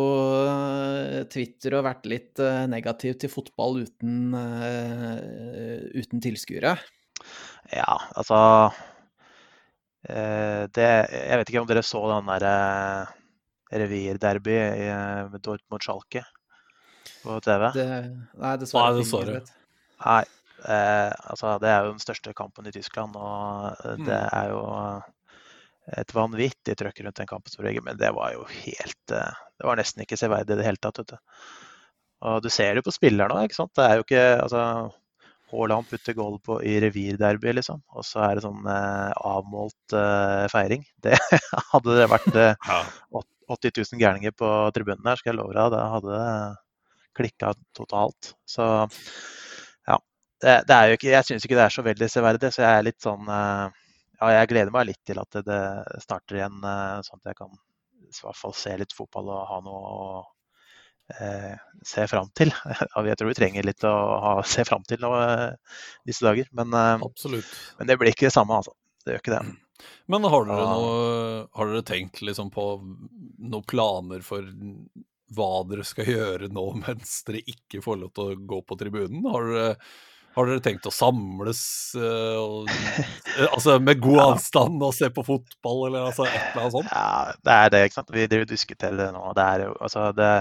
[0.46, 6.76] uh, Twitter og vært litt uh, negativ til fotball uten, uh, uten tilskuere.
[7.72, 8.38] Ja, altså
[10.02, 12.54] det, Jeg vet ikke om dere så den derre
[13.70, 14.56] revirderby
[15.30, 16.24] med Dortmund Schalke
[17.22, 17.68] på TV?
[17.78, 17.86] Det,
[18.42, 18.98] nei, dessverre.
[18.98, 19.44] Nei, dessverre.
[20.02, 20.24] Nei,
[20.66, 24.34] altså det er jo den største kampen i Tyskland, og det mm.
[24.42, 24.66] er jo
[25.98, 29.80] et vanvittig trøkk rundt den kampen, som men det var jo helt eh, Det var
[29.80, 31.02] nesten ikke severdig i det hele tatt.
[31.02, 31.18] vet du.
[32.22, 33.74] Og du ser det på spillerne òg, ikke sant.
[33.78, 34.64] Det er jo ikke altså,
[35.52, 37.82] Haaland putter goal på, i revirderby, liksom.
[37.98, 40.86] Og så er det sånn eh, avmålt eh, feiring.
[41.04, 41.18] Det
[41.74, 42.72] hadde det vært eh,
[43.52, 45.74] 80 000 gærninger på tribunen her, skal jeg love deg.
[45.74, 46.32] Da hadde det
[47.20, 48.34] klikka totalt.
[48.48, 48.66] Så
[49.90, 49.98] ja.
[50.42, 52.78] Det, det er jo ikke, jeg syns ikke det er så veldig severdig, så jeg
[52.78, 53.81] er litt sånn eh,
[54.22, 55.62] ja, jeg gleder meg litt til at det
[56.04, 57.56] starter igjen, eh, sånn at jeg kan
[58.12, 60.06] i hvert fall se litt fotball og ha noe å
[61.20, 61.56] eh,
[61.88, 62.52] se fram til.
[63.08, 63.94] Jeg tror vi trenger litt å
[64.26, 66.50] ha, se fram til nå eh, disse dager.
[66.58, 68.76] Men, eh, men, det blir ikke det samme, altså.
[69.02, 69.44] Det gjør ikke det.
[69.48, 69.88] Mm.
[70.14, 70.98] Men har dere, noe,
[71.58, 74.46] har dere tenkt liksom på noen planer for
[75.32, 79.26] hva dere skal gjøre nå mens dere ikke får lov til å gå på tribunen?
[79.32, 79.70] Har dere
[80.36, 81.62] har dere tenkt å samles
[82.00, 86.64] uh, og, uh, altså med god avstand og se på fotball, eller altså et eller
[86.64, 86.92] annet sånt?
[86.92, 88.14] Ja, det er det, ikke sant.
[88.16, 89.24] Vi driver og diskuterer det nå.
[89.38, 90.34] Det er altså det,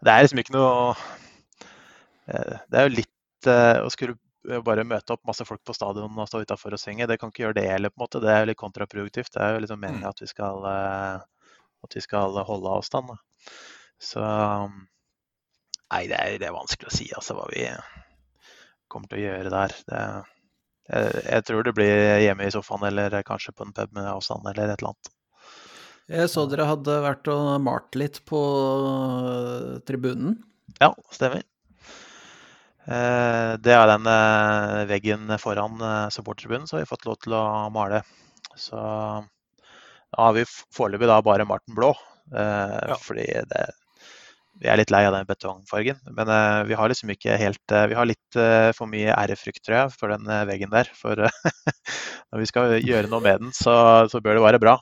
[0.00, 3.16] det er liksom ikke noe uh, Det er jo litt
[3.48, 4.18] å skulle
[4.50, 7.08] eh, bare møte opp masse folk på stadion og stå utafor og synge.
[7.08, 8.20] Det kan ikke gjøre det heller, på en måte.
[8.20, 9.32] Det er jo litt kontraproduktivt.
[9.32, 11.56] Det er jo liksom meningen at vi skal, eh,
[11.88, 13.14] at vi skal holde avstand.
[13.14, 13.54] Da.
[14.00, 14.26] Så
[15.90, 17.64] Nei, det er, det er vanskelig å si altså, hva vi
[18.92, 19.74] kommer til å gjøre der.
[19.88, 20.02] Det,
[20.90, 24.46] jeg, jeg tror det blir hjemme i sofaen eller kanskje på en pub med avstand
[24.50, 25.12] eller et eller annet.
[26.10, 28.40] Jeg så dere hadde vært og malt litt på
[29.86, 30.40] tribunen.
[30.82, 31.44] Ja, stemmer.
[32.90, 37.44] Eh, Det er den eh, veggen foran eh, supportertribunen, så har fått lov til å
[37.74, 38.02] male.
[38.58, 40.42] Så da har vi
[40.74, 41.92] foreløpig bare malt den blå,
[42.34, 42.96] Ja.
[43.02, 43.62] fordi det,
[44.60, 46.00] vi er litt lei av den betongfargen.
[46.12, 49.62] Men uh, vi har liksom ikke helt uh, Vi har litt uh, for mye ærefrykt,
[49.64, 50.90] tror jeg, for den veggen der.
[50.96, 51.16] For
[52.30, 53.74] når vi skal gjøre noe med den, så,
[54.12, 54.76] så bør det være bra.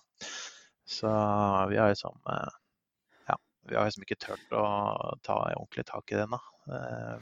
[0.88, 1.10] Så
[1.70, 2.16] vi har liksom
[3.28, 3.36] Ja,
[3.68, 4.64] vi har liksom ikke turt å
[5.22, 6.40] ta ordentlig tak i det ennå.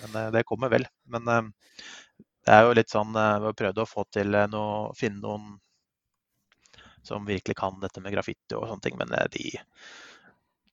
[0.07, 0.87] Men det, kommer vel.
[1.11, 5.57] Men det er jo litt sånn Vi har prøvd å få til noe Finne noen
[7.07, 9.45] som virkelig kan dette med graffiti og sånne ting, men de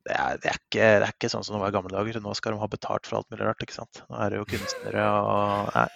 [0.03, 2.19] det er, det, er ikke, det er ikke sånn som det var i gamle dager.
[2.23, 3.63] Nå skal de ha betalt for alt mulig rart.
[3.63, 4.01] ikke sant?
[4.09, 5.89] Nå er det jo kunstnere og Nei.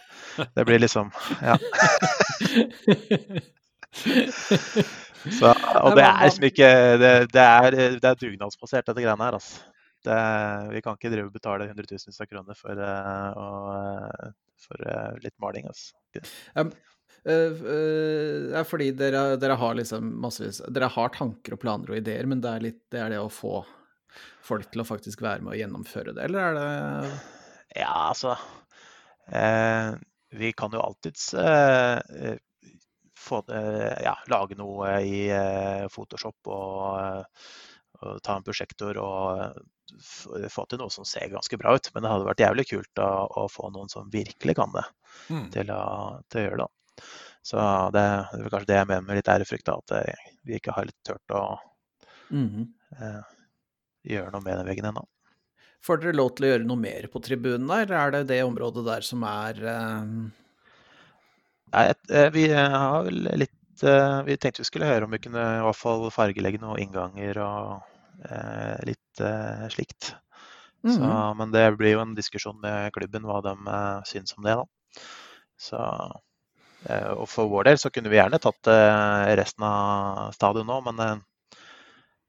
[0.55, 1.55] Det blir liksom Ja.
[5.33, 6.67] Så, og det er liksom ikke
[7.01, 9.39] Det, det er, det er dugnadsbasert, dette greiene her.
[9.39, 9.63] altså.
[10.07, 10.17] Det,
[10.71, 12.79] vi kan ikke drive og betale hundretusenvis av kroner for,
[13.41, 15.65] og, for eh, litt maling.
[15.67, 15.97] altså.
[16.55, 16.69] Um,
[17.25, 21.91] eh, eh, det er fordi dere, dere har liksom massevis Dere har tanker og planer
[21.91, 23.65] og ideer, men det er litt det er det å få
[24.45, 28.35] folk til å faktisk være med og gjennomføre det, eller er det Ja, altså
[29.31, 29.93] eh,
[30.37, 32.37] Vi kan jo alltids eh, eh,
[33.17, 37.49] få, eh, ja, lage noe i eh, Photoshop og, eh,
[38.01, 39.63] og ta en prosjektor og
[40.51, 41.87] få til noe som ser ganske bra ut.
[41.95, 43.07] Men det hadde vært jævlig kult å,
[43.41, 44.85] å få noen som virkelig kan det,
[45.31, 45.47] Mm.
[45.49, 45.81] til å,
[46.29, 47.03] til å gjøre det.
[47.47, 47.57] Så
[47.95, 48.03] det,
[48.35, 49.93] det er kanskje det jeg mener med litt ærefrykt, at
[50.45, 51.41] vi ikke har litt turt å
[52.29, 52.67] Mhm.
[52.99, 53.21] eh,
[54.15, 55.05] gjøre noe med den veggen ennå.
[55.85, 58.41] Får dere lov til å gjøre noe mer på tribunen der, eller er det det
[58.47, 60.11] området der som er eh,
[61.73, 65.21] Nei, eh, vi eh, har vel litt eh, Vi tenkte vi skulle høre om vi
[65.21, 70.13] kunne i hvert fall fargelegge noen innganger og eh, litt eh, slikt.
[70.87, 71.39] Så, mhm.
[71.39, 75.01] men det blir jo en diskusjon med klubben hva de uh, syns om det, da.
[75.59, 75.79] Så,
[77.17, 78.69] og for vår del så kunne vi gjerne tatt
[79.35, 81.23] resten av stadion nå, men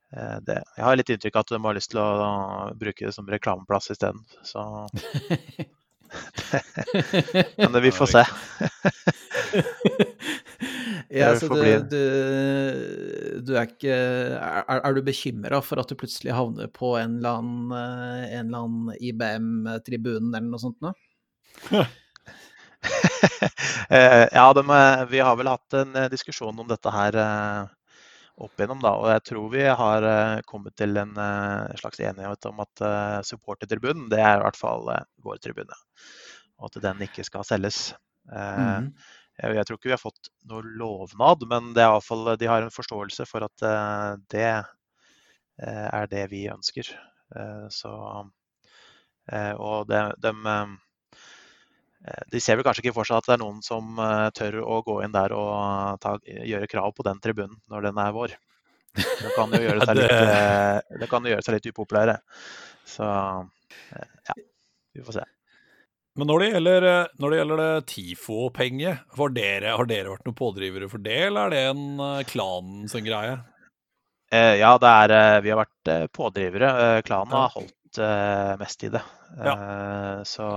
[0.08, 3.28] det, jeg har litt inntrykk av at de har lyst til å bruke det som
[3.28, 4.22] reklameplass isteden.
[4.46, 4.62] Så
[7.58, 8.24] Men det, vi får se.
[11.08, 12.02] Ja, så du, du,
[13.46, 17.38] du er ikke Er, er du bekymra for at du plutselig havner på en eller
[17.40, 20.92] annen, eh, en eller annen IBM-tribunen eller noe sånt nå?
[23.88, 27.70] Eh, ja, de, eh, vi har vel hatt en eh, diskusjon om dette her eh,
[28.38, 28.94] opp igjennom, da.
[29.00, 33.18] Og jeg tror vi har eh, kommet til en eh, slags enighet om at eh,
[33.26, 34.90] supportertribunen, det er i hvert fall
[35.24, 35.78] vår tribune.
[36.58, 37.92] Og at den ikke skal selges.
[38.28, 38.90] Mhm.
[39.40, 42.50] jeg, tror ikke vi har fått noe lovnad, men det er i hvert fall, de
[42.50, 43.62] har en forståelse for at
[44.28, 44.50] det
[45.62, 46.90] er det vi ønsker.
[47.72, 47.94] Så,
[49.32, 50.08] og eh,
[50.46, 50.76] Eh,
[52.30, 54.76] De ser vel kanskje ikke for seg at det er noen som eh, tør å
[54.86, 58.36] gå inn der og ta, gjøre krav på den tribunen når den er vår.
[58.98, 62.14] Det kan jo gjøre seg litt, det- eh, kan jo gjøre seg litt upopulære.
[62.88, 64.38] Så eh, ja,
[64.94, 65.26] vi får se.
[66.18, 70.24] Men når det gjelder, eh, når det, gjelder det TIFO-penger, har dere, har dere vært
[70.26, 73.36] noen pådrivere for det, eller er det en klanen sin greie?
[74.34, 76.72] Eh, Ja, det er, eh, vi har vært eh, pådrivere.
[76.86, 79.02] Eh, Klanen har holdt eh, mest i det.
[79.38, 79.54] Ja.
[79.54, 80.48] Eh, Så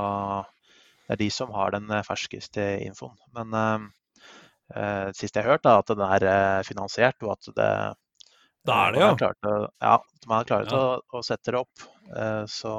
[1.11, 3.17] det er de som har den eh, ferskeste infoen.
[3.35, 3.87] Men eh,
[4.79, 7.71] eh, sist jeg hørte, at den er eh, finansiert, og at det
[8.69, 9.31] Da er det, ja.
[9.43, 9.97] å, ja,
[10.29, 10.79] man har klart Ja.
[10.79, 11.83] å, å sette det opp.
[12.15, 12.71] Eh, Så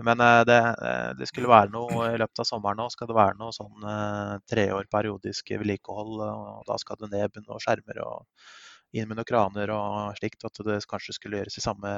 [0.00, 0.58] Men det,
[1.18, 2.88] det skulle være noe i løpet av sommeren nå.
[2.90, 3.84] Skal det være noe sånn
[4.48, 6.22] treår periodisk vedlikehold.
[6.24, 8.24] Og da skal det ned noen skjermer og
[8.92, 10.44] inn med noen kraner og slikt.
[10.46, 11.90] At det kanskje skulle gjøres i samme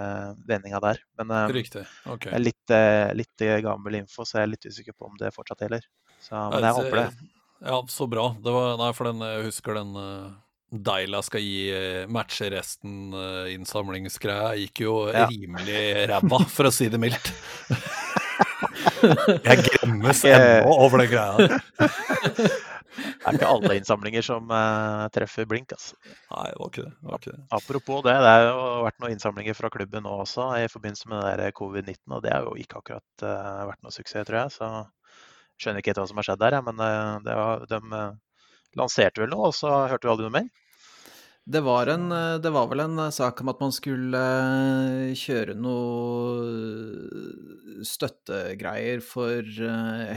[0.49, 1.01] vendinga der.
[1.21, 1.85] Men eh, Riktig.
[2.05, 5.33] Det er litt, eh, litt gammel info, så jeg er litt usikker på om det
[5.35, 5.87] fortsatt gjelder.
[6.23, 7.09] Så, men jeg håper det.
[7.63, 8.31] Ja, så bra.
[8.43, 9.93] Det var, nei, for den, jeg husker den
[10.73, 11.67] Deila skal gi
[12.09, 13.13] matche resten
[13.53, 15.27] innsamlingsgreia gikk jo Ja.
[15.29, 17.29] rimelig ræva, for å si det mildt.
[19.45, 22.59] jeg gremmes ennå over den greia der.
[22.93, 25.73] Det er ikke alle innsamlinger som uh, treffer blink.
[25.75, 25.97] Altså.
[26.33, 26.93] Nei, det var ikke det.
[26.93, 27.45] det, var ikke det.
[27.59, 31.23] Apropos det, det har jo vært noen innsamlinger fra klubben nå også i forbindelse med
[31.25, 34.57] det der covid-19, og det har jo ikke akkurat uh, vært noe suksess, tror jeg.
[34.59, 34.67] Så
[35.61, 37.79] skjønner ikke helt hva som har skjedd der, men uh, det var, de
[38.81, 40.51] lanserte vel noe, og så hørte vi aldri noe mer.
[41.43, 42.07] Det var, en,
[42.39, 44.21] det var vel en sak om at man skulle
[45.19, 46.39] kjøre noe
[47.83, 49.43] støttegreier for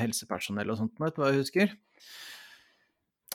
[0.04, 1.74] helsepersonell og sånt, vet du hva jeg husker?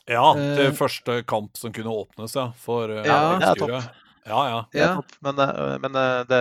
[0.09, 2.51] Ja, til Eh, første kamp som kunne åpnes, ja.
[2.57, 3.91] For uh, Ja, det er topp.
[4.27, 4.61] Ja, ja.
[4.73, 6.41] Det er topp, men, eh, men eh, det,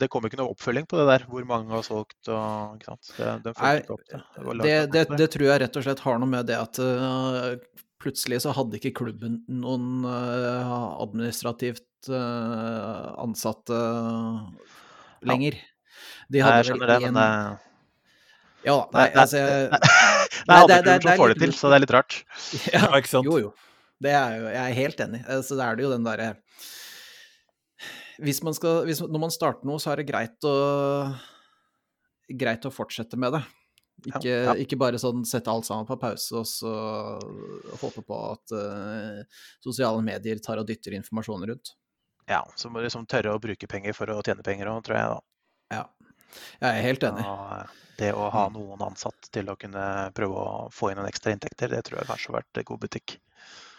[0.00, 3.12] det kom ikke noe oppfølging på det der, hvor mange har solgt og ikke sant.
[3.16, 4.20] Det, de Nei, ikke opp det.
[4.62, 7.56] Det, Det, det, tror jeg rett og slett har noe med det at uh,
[8.00, 13.80] plutselig så hadde ikke klubben noen uh, administrativt uh, ansatte
[15.26, 15.58] lenger.
[16.30, 17.69] De Nei, hadde jeg skjønner det, men en- eh,
[18.66, 21.70] Ja, Nei, nei, nei, altså det Nei, er det- det- det får det til, så
[21.72, 22.16] det er litt rart.
[22.74, 23.24] Ja, Ja, ikke sant?
[23.30, 23.52] Jo, jo.
[24.00, 25.20] Det er jo, jeg er helt enig.
[25.44, 26.30] Så det er det jo den derre
[28.20, 30.52] hvis man skal, hvis, Når man starter noe, så er det greit å
[32.30, 33.40] greit å fortsette med det.
[34.06, 34.52] Ikke, Ja, ja.
[34.60, 36.70] ikke bare sånn sette alt sammen på pause og så
[37.82, 39.22] håpe på at uh,
[39.64, 41.72] sosiale medier tar og dytter informasjon rundt.
[42.30, 44.96] Ja, så må du liksom tørre å bruke penger for å tjene penger òg, tror
[45.00, 45.16] jeg.
[45.16, 45.20] da.
[45.80, 45.84] Ja.
[46.60, 47.24] Jeg er helt enig.
[47.24, 49.82] Eh, det å ha noen ansatt til å kunne
[50.16, 53.18] prøve å få inn noen ekstra inntekter, det tror jeg kanskje har vært god butikk.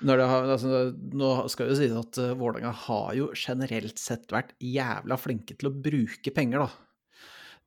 [0.02, 5.18] Har, altså, nå skal jo sies at uh, Vålerenga har jo generelt sett vært jævla
[5.22, 6.88] flinke til å bruke penger, da.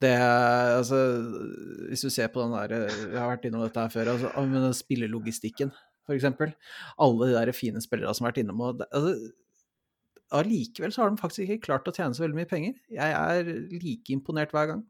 [0.02, 0.98] Det altså,
[1.88, 4.10] Hvis du ser på den der eh, Vi har vært innom dette her før.
[4.16, 5.70] altså, Spillelogistikken,
[6.10, 6.50] eksempel.
[6.98, 9.14] Alle de der fine spillerne som har vært innom og det- altså,
[10.34, 12.74] Allikevel så har de faktisk ikke klart å tjene så veldig mye penger.
[12.92, 13.40] Jeg er
[13.72, 14.82] like imponert hver gang.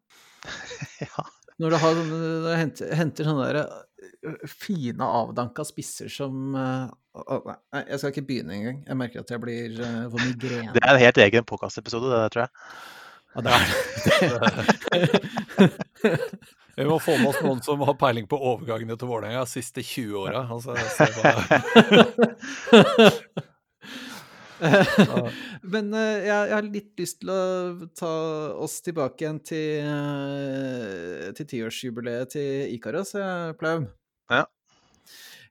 [1.04, 1.20] ja.
[1.62, 6.86] Når du har når du henter, henter sånne der øh, fine, avdanka spisser som øh,
[7.14, 8.78] å, Nei, jeg skal ikke begynne engang.
[8.88, 10.72] Jeg merker at jeg blir øh, får migrene.
[10.74, 12.52] Det er en helt egen podkastepisode, det der, tror jeg.
[13.34, 13.60] Ja, det er
[15.62, 16.18] det.
[16.74, 19.82] Vi må få med oss noen som har peiling på overgangene til Vålerenga de siste
[19.82, 20.40] 20 åra.
[20.50, 20.74] Altså,
[25.74, 28.10] Men øh, jeg, jeg har litt lyst til å ta
[28.64, 29.86] oss tilbake igjen til,
[31.38, 33.88] til tiårsjubileet til Ikaros, jeg, Plaum.
[34.32, 34.44] Ja.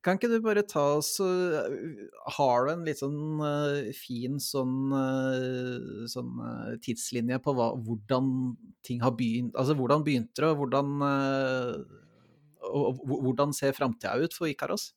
[0.04, 1.14] Kan ikke du bare ta oss
[2.36, 3.40] Har du en litt sånn
[3.96, 4.92] fin sånn,
[6.12, 6.42] sånn
[6.84, 8.34] tidslinje på hva, hvordan
[8.84, 10.92] ting har begynt Altså hvordan begynte det, og hvordan
[12.64, 14.90] og, og, hvordan ser framtida ut for Ikaros?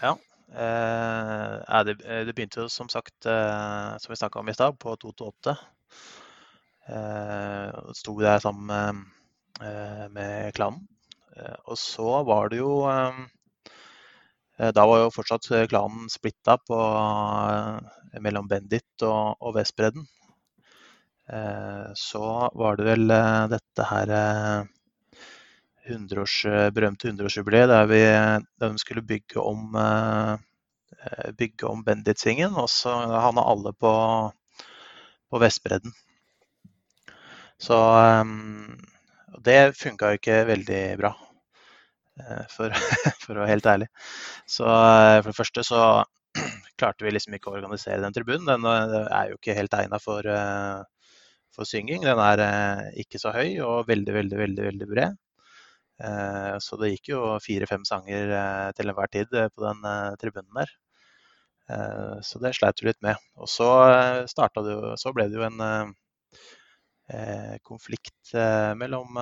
[0.00, 0.16] Ja.
[0.52, 4.78] Eh, det, eh, det begynte jo som sagt, eh, som vi snakka om i stad,
[4.78, 5.56] på 2-8.
[6.88, 10.88] Eh, sto der sammen med, med klanen.
[11.64, 12.84] Og så var det jo
[14.58, 16.76] Da var jo fortsatt klanen splitta på,
[18.20, 20.04] mellom Bendit og, og Vestbredden.
[21.96, 22.22] Så
[22.54, 23.14] var det vel
[23.54, 24.12] dette her
[25.88, 28.00] 100-års, eh, berømte 100-årsjubileet der, vi,
[28.62, 30.36] de skulle bygge om, eh,
[31.00, 33.92] eh, bygge om Benditsvingen, og så havna alle på,
[35.30, 35.94] på Vestbredden.
[37.62, 37.76] Så
[39.46, 41.12] det funka jo ikke veldig bra,
[42.50, 42.74] for,
[43.22, 43.86] for å være helt ærlig.
[44.50, 45.82] Så for det første så
[46.80, 48.48] klarte vi liksom ikke å organisere den tribunen.
[48.50, 50.26] Den er jo ikke helt egna for,
[51.54, 52.02] for synging.
[52.02, 52.42] Den er
[52.98, 55.22] ikke så høy og veldig, veldig, veldig, veldig bred.
[56.00, 59.84] Eh, Så det gikk jo fire-fem sanger eh, til enhver tid eh, på den
[60.20, 60.78] tribunen der.
[62.26, 63.16] Så det sleit du litt med.
[63.40, 63.66] Og så,
[64.28, 65.94] det så ble det jo en
[67.64, 68.32] konflikt
[68.76, 69.16] mellom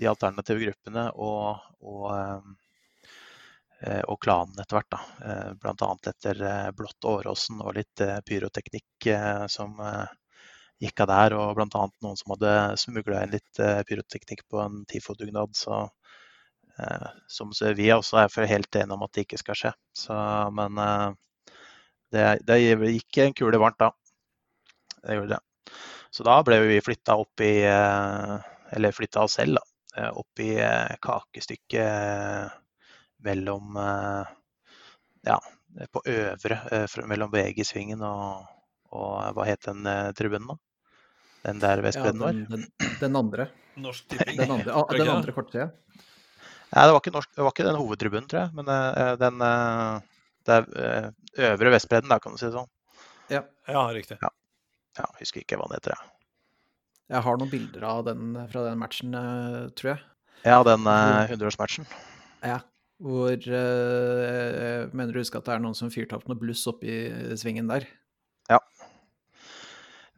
[0.00, 2.48] de alternative gruppene og, og,
[4.08, 4.96] og klanen etter hvert.
[4.96, 5.76] Da.
[5.76, 6.42] Annet etter
[6.80, 9.10] Blått Åråsen og litt pyroteknikk
[9.52, 9.78] som
[10.82, 11.84] gikk av der, og bl.a.
[12.04, 15.54] noen som hadde smugla inn litt eh, pyroteknikk på en TIFO-dugnad.
[15.56, 15.78] Så,
[16.78, 19.72] eh, som vi også er for helt enige om at det ikke skal skje.
[19.96, 20.16] Så,
[20.56, 21.08] men eh,
[22.14, 23.90] det, det gikk en kule varmt da.
[25.00, 25.42] Det gjorde det.
[26.14, 30.10] Så da ble vi flytta opp i Eller flytta oss selv, da.
[30.16, 30.54] Opp i
[31.02, 32.54] kakestykket
[33.26, 33.76] mellom
[35.26, 35.38] Ja,
[35.92, 36.58] på øvre,
[37.10, 38.46] mellom VG-svingen og,
[38.96, 39.86] og hva het den
[40.16, 40.65] tribunen, da?
[41.46, 42.32] Den der Ja, Vestbredden var?
[42.34, 43.48] den, den, den andre.
[43.78, 44.38] Norsk Tipping.
[44.40, 45.68] Den andre, ah, den andre kortsida.
[46.72, 48.54] Nei, det var ikke, norsk, det var ikke den hovedtribunen, tror jeg.
[48.56, 50.00] Men uh, den uh,
[50.46, 51.06] det er, eh,
[51.50, 52.68] øvre Vestbredden, da, kan du si det sånn.
[53.32, 53.42] Ja.
[53.66, 54.18] Ja, riktig.
[54.22, 56.12] Ja, husker ikke hva den heter, jeg.
[57.14, 59.14] Jeg har noen bilder av den fra den matchen,
[59.78, 60.04] tror jeg.
[60.46, 61.86] Ja, den eh, 100-årsmatchen.
[62.46, 62.60] Ja.
[63.02, 66.94] Hvor jeg Mener du husker at det er noen som fyrte opp noe bluss oppi
[67.36, 67.84] svingen der?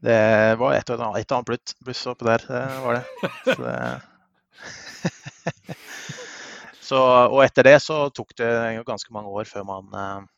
[0.05, 0.20] Det
[0.61, 2.44] var et og annet, et og bluss oppi der,
[2.84, 3.05] var det.
[3.49, 3.78] Så det
[6.88, 8.51] Så, og etter det så tok det
[8.88, 10.28] ganske mange år før man eh,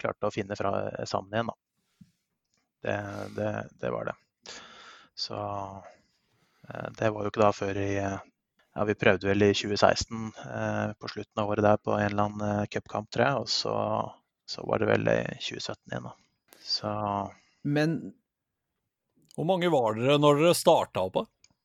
[0.00, 0.72] klarte å finne fra,
[1.06, 1.52] sammen igjen.
[1.52, 2.08] Da.
[2.82, 2.96] Det,
[3.36, 3.52] det,
[3.84, 4.16] det var det.
[5.14, 10.32] Så eh, det var jo ikke da før i ja, Vi prøvde vel i 2016,
[10.46, 13.44] eh, på slutten av året der, på en eller annen eh, cupkamp, tror jeg.
[13.44, 13.76] Og så,
[14.50, 16.16] så, var det vel i 2017 igjen, da.
[16.70, 16.92] Så
[17.62, 17.96] Men
[19.36, 21.20] Hvor mange var dere når dere starta opp?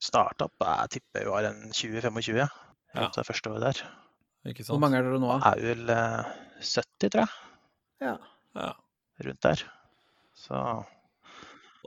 [0.05, 3.07] Starta opp, jeg tipper vi var en 20-25 Ja.
[3.16, 3.80] det første året der.
[4.51, 5.32] Ikke hvor mange er dere nå?
[5.39, 7.32] Er vel eh, 70, tror jeg.
[8.05, 8.16] Ja.
[8.55, 8.70] Ja.
[9.26, 9.63] Rundt der.
[10.36, 10.59] Så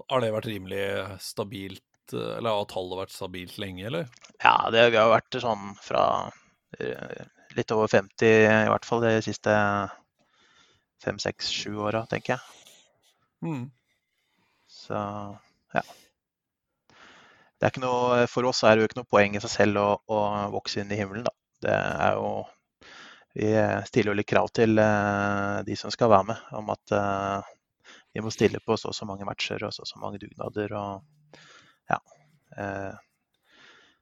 [0.09, 0.83] Har det vært rimelig
[1.23, 1.85] stabilt,
[2.17, 4.09] eh, eller har tallet vært stabilt lenge, eller?
[4.43, 6.05] ja, det har har vært sånn fra
[6.81, 7.25] eh,
[7.57, 9.55] litt over 50 i hvert fall de siste
[11.03, 12.41] fem, seks, sju åra, tenker jeg.
[13.47, 13.69] Mm.
[14.69, 14.99] Så
[15.77, 15.83] ja.
[17.59, 19.83] Det er ikke noe, for oss er det jo ikke noe poeng i seg selv
[19.83, 20.21] å, å
[20.55, 21.35] vokse inn i himmelen, da.
[21.59, 22.29] Det er jo
[23.35, 23.49] Vi
[23.89, 27.51] stiller jo litt krav til uh, de som skal være med, om at uh,
[28.15, 30.75] de må stille på så og så mange matcher og så og så mange dugnader
[30.79, 31.37] og
[31.91, 31.99] ja.
[32.55, 32.95] Uh,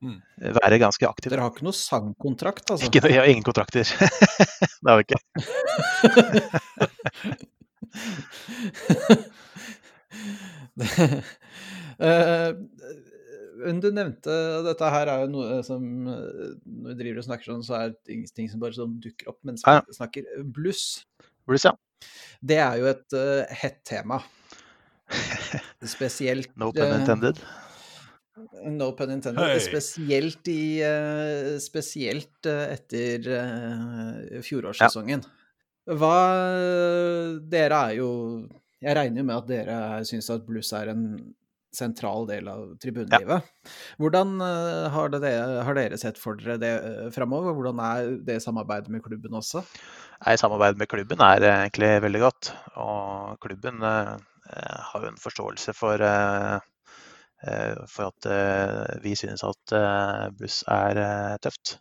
[0.05, 0.21] Mm.
[0.61, 1.31] Være ganske aktiv.
[1.33, 2.87] Dere har ikke noe sangkontrakt, altså?
[2.89, 3.89] Ikke, vi har ingen kontrakter.
[4.83, 5.21] det har vi ikke.
[10.77, 11.23] Eh,
[11.99, 14.35] Men du nevnte
[14.67, 15.83] Dette her er jo noe som
[16.13, 18.99] eh, Når vi driver og snakker sånn, så er det ting- ting som bare sånn
[19.01, 19.79] dukker opp mens Ja.
[19.87, 20.27] vi snakker.
[20.45, 20.83] Bluss,
[21.49, 21.73] Bluss, ja.
[22.45, 24.19] det er jo et uh, hett tema.
[25.97, 27.39] Spesielt No pun intended.
[27.41, 28.77] intended.
[28.77, 29.41] No pun intended.
[29.47, 29.61] Hey.
[29.65, 35.23] Spesielt, i, uh, spesielt eh, etter eh, fjorårssesongen.
[35.87, 36.17] Hva
[37.47, 38.09] Dere er jo
[38.83, 41.05] Jeg regner jo med at dere syns at blues er en
[41.77, 43.47] sentral del av tribunelivet.
[44.01, 45.33] Hvordan eh, har, det,
[45.69, 47.55] har dere sett for dere det uh, framover?
[47.57, 49.65] Hvordan er det samarbeidet med klubben også?
[50.25, 52.53] Nei, Samarbeidet med klubben er eh, egentlig veldig godt.
[52.81, 54.15] Og klubben eh,
[54.53, 56.57] eh, har jo en forståelse for, eh,
[57.45, 61.77] eh, for at eh, vi synes at eh, bluss er eh, tøft.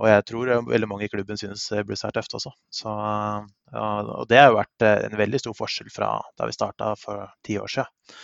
[0.00, 2.52] Og jeg tror eh, veldig mange i klubben synes buss bluss er tøft også.
[2.82, 6.50] Så, eh, ja, og det har jo vært eh, en veldig stor forskjell fra da
[6.50, 8.18] vi starta for ti år siden.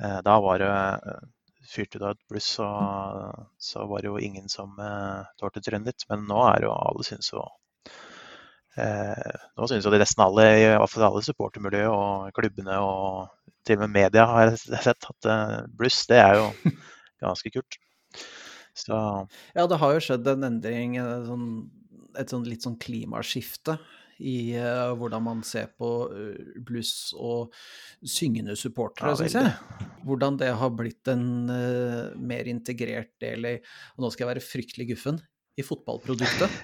[0.00, 1.24] Eh, Da var det eh,
[1.72, 2.68] fyrte du av et bluss, så,
[3.58, 6.06] så var det jo ingen som eh, tålte trynet ditt.
[6.10, 7.44] Men nå er jo alle synes jo
[8.72, 13.26] Eh, nå synes jo de nesten alle, i hvert fall alle supportermiljøet og klubbene og
[13.68, 16.46] til og med media har jeg sett at eh, bluss, det er jo
[17.24, 17.76] ganske kult.
[18.72, 18.96] Så
[19.52, 21.44] Ja, det har jo skjedd en endring, et sånn,
[22.16, 23.76] et sånn litt sånn klimaskifte
[24.22, 27.52] i uh, hvordan man ser på eh, bluss og
[28.06, 29.90] syngende supportere, Ja, syns jeg.
[30.06, 33.54] Hvordan det har blitt en uh, mer integrert del i
[33.96, 35.22] Og nå skal jeg være fryktelig guffen
[35.58, 36.50] i fotballproduktet.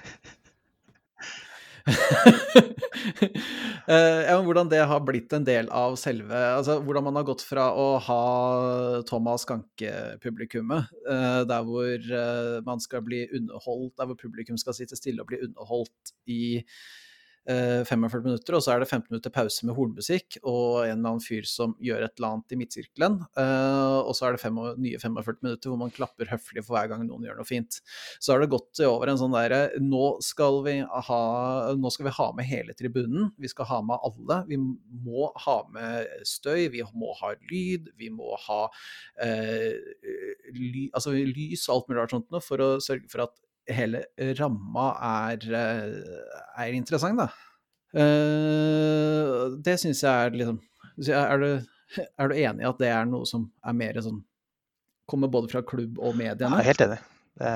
[3.89, 7.69] Ja, hvordan det har blitt en del av selve Altså hvordan man har gått fra
[7.73, 8.23] å ha
[9.09, 10.91] Thomas Ganke-publikummet,
[11.49, 12.05] der hvor
[12.67, 16.61] man skal bli underholdt, der hvor publikum skal sitte stille og bli underholdt i
[17.49, 21.23] 45 minutter, og så er det 15 minutter pause med hornmusikk og en eller annen
[21.23, 24.99] fyr som gjør et eller annet i midtsirkelen, eh, og så er det fem, nye
[25.01, 27.79] 45 minutter hvor man klapper høflig for hver gang noen gjør noe fint.
[28.19, 30.77] Så har det gått over en sånn derre nå, skal vi
[31.09, 31.21] ha,
[31.79, 34.41] nå skal vi ha med hele tribunen, vi skal ha med alle.
[34.49, 38.61] Vi må ha med støy, vi må ha lyd, vi må ha
[39.25, 39.73] eh,
[40.53, 43.37] ly, altså lys og alt mulig rart sånt noe, for å sørge for at
[43.75, 44.03] hele
[44.39, 47.29] ramma er, eh, er interessant, da.
[47.93, 50.59] Eh, det syns jeg er liksom
[51.09, 51.47] er du,
[51.97, 54.19] er du enig i at det er noe som er mer sånn
[55.09, 56.59] Kommer både fra klubb og mediene?
[56.59, 56.97] er helt enig.
[57.41, 57.53] Det,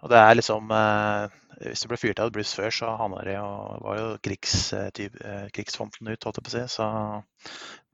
[0.00, 1.34] og det er liksom eh,
[1.66, 3.50] Hvis det ble fyrt av et før, så havna det jo
[3.84, 4.54] var jo krigs,
[5.52, 6.64] krigsfonten ut, holdt jeg på å si.
[6.72, 6.88] Så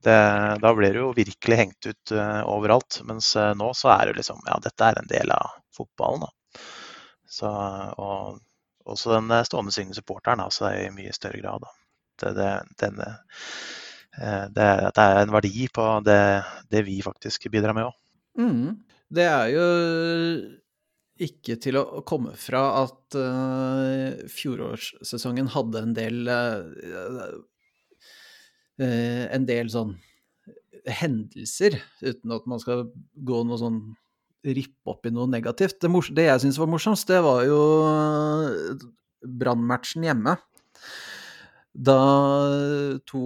[0.07, 0.15] det,
[0.63, 3.01] da ble det jo virkelig hengt ut overalt.
[3.09, 6.31] Mens nå så er det liksom Ja, dette er en del av fotballen, da.
[7.35, 7.51] Så,
[7.99, 8.41] og
[8.91, 11.67] også den eh, stående syngende supporteren altså, i mye større grad.
[12.21, 13.09] Det, det, denne,
[14.21, 17.97] eh, det, det er en verdi på det vi faktisk bidrar med òg.
[18.39, 18.69] Mm.
[19.15, 19.65] Det er jo
[21.25, 27.37] ikke til å komme fra at uh, fjorårssesongen hadde en del uh,
[28.83, 29.95] uh, En del sånn
[30.85, 33.79] hendelser, uten at man skal gå noe sånn
[34.45, 35.79] rippe opp i noe negativt.
[35.81, 37.61] Det, mors det jeg syns var morsomst, det var jo
[39.25, 40.37] Brannmatchen hjemme.
[41.75, 41.97] da
[43.09, 43.23] to,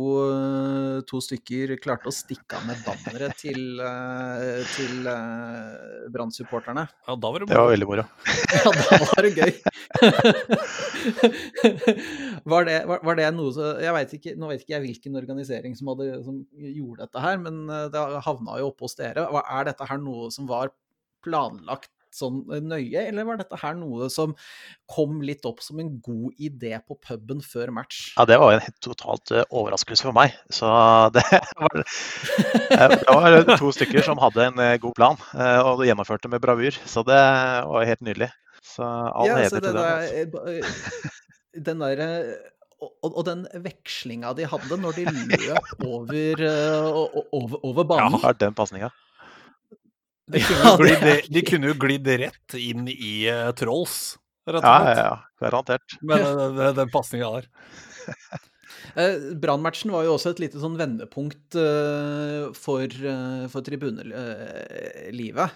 [1.05, 6.87] to stykker klarte å stikke av med banneret til, eh, til eh, Brann-supporterne.
[6.89, 8.07] Ja, da var det Det var veldig moro.
[8.49, 9.53] Ja, da var det gøy.
[12.49, 15.19] var, det, var, var det noe så Jeg vet ikke, Nå vet ikke jeg hvilken
[15.21, 19.29] organisering som, hadde, som gjorde dette her, men eh, det havna jo oppe hos dere.
[19.45, 20.73] Er dette her noe som var
[21.29, 24.33] planlagt sånn nøye, eller var dette her noe som
[24.91, 27.99] kom litt opp som en god idé på puben før match?
[28.17, 30.33] Ja, det var en helt totalt eh, overraskelse for meg.
[30.51, 30.67] Så
[31.15, 31.79] det var,
[32.73, 36.41] eh, det var to stykker som hadde en eh, god plan, eh, og gjennomførte med
[36.43, 36.81] bravur.
[36.89, 37.21] Så det
[37.69, 38.31] var helt nydelig.
[38.65, 39.85] Så all Ja, heder til det dem.
[39.85, 40.47] altså.
[40.49, 42.03] eh, eh, den der,
[42.81, 46.89] og, og- den vekslinga de hadde når de løp over, eh,
[47.37, 48.19] over, over banen.
[48.25, 48.91] Ja, den pasninga.
[50.29, 54.19] De kunne, Ja, jo glidd, de kunne jo glidd rett inn i uh, Trolls,
[54.49, 54.91] rett og slett.
[54.91, 55.17] Ja, ja, ja.
[55.43, 55.99] Garantert.
[56.03, 57.51] Med den, den, den pasninga der.
[58.97, 65.51] Eh, Brannmatchen var jo også et lite sånn vendepunkt eh, for, eh, for tribunelivet.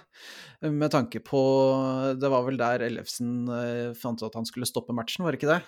[0.62, 1.40] Med tanke på
[2.20, 5.40] Det var vel der Ellefsen eh, fant ut at han skulle stoppe matchen, var det
[5.40, 5.62] ikke det?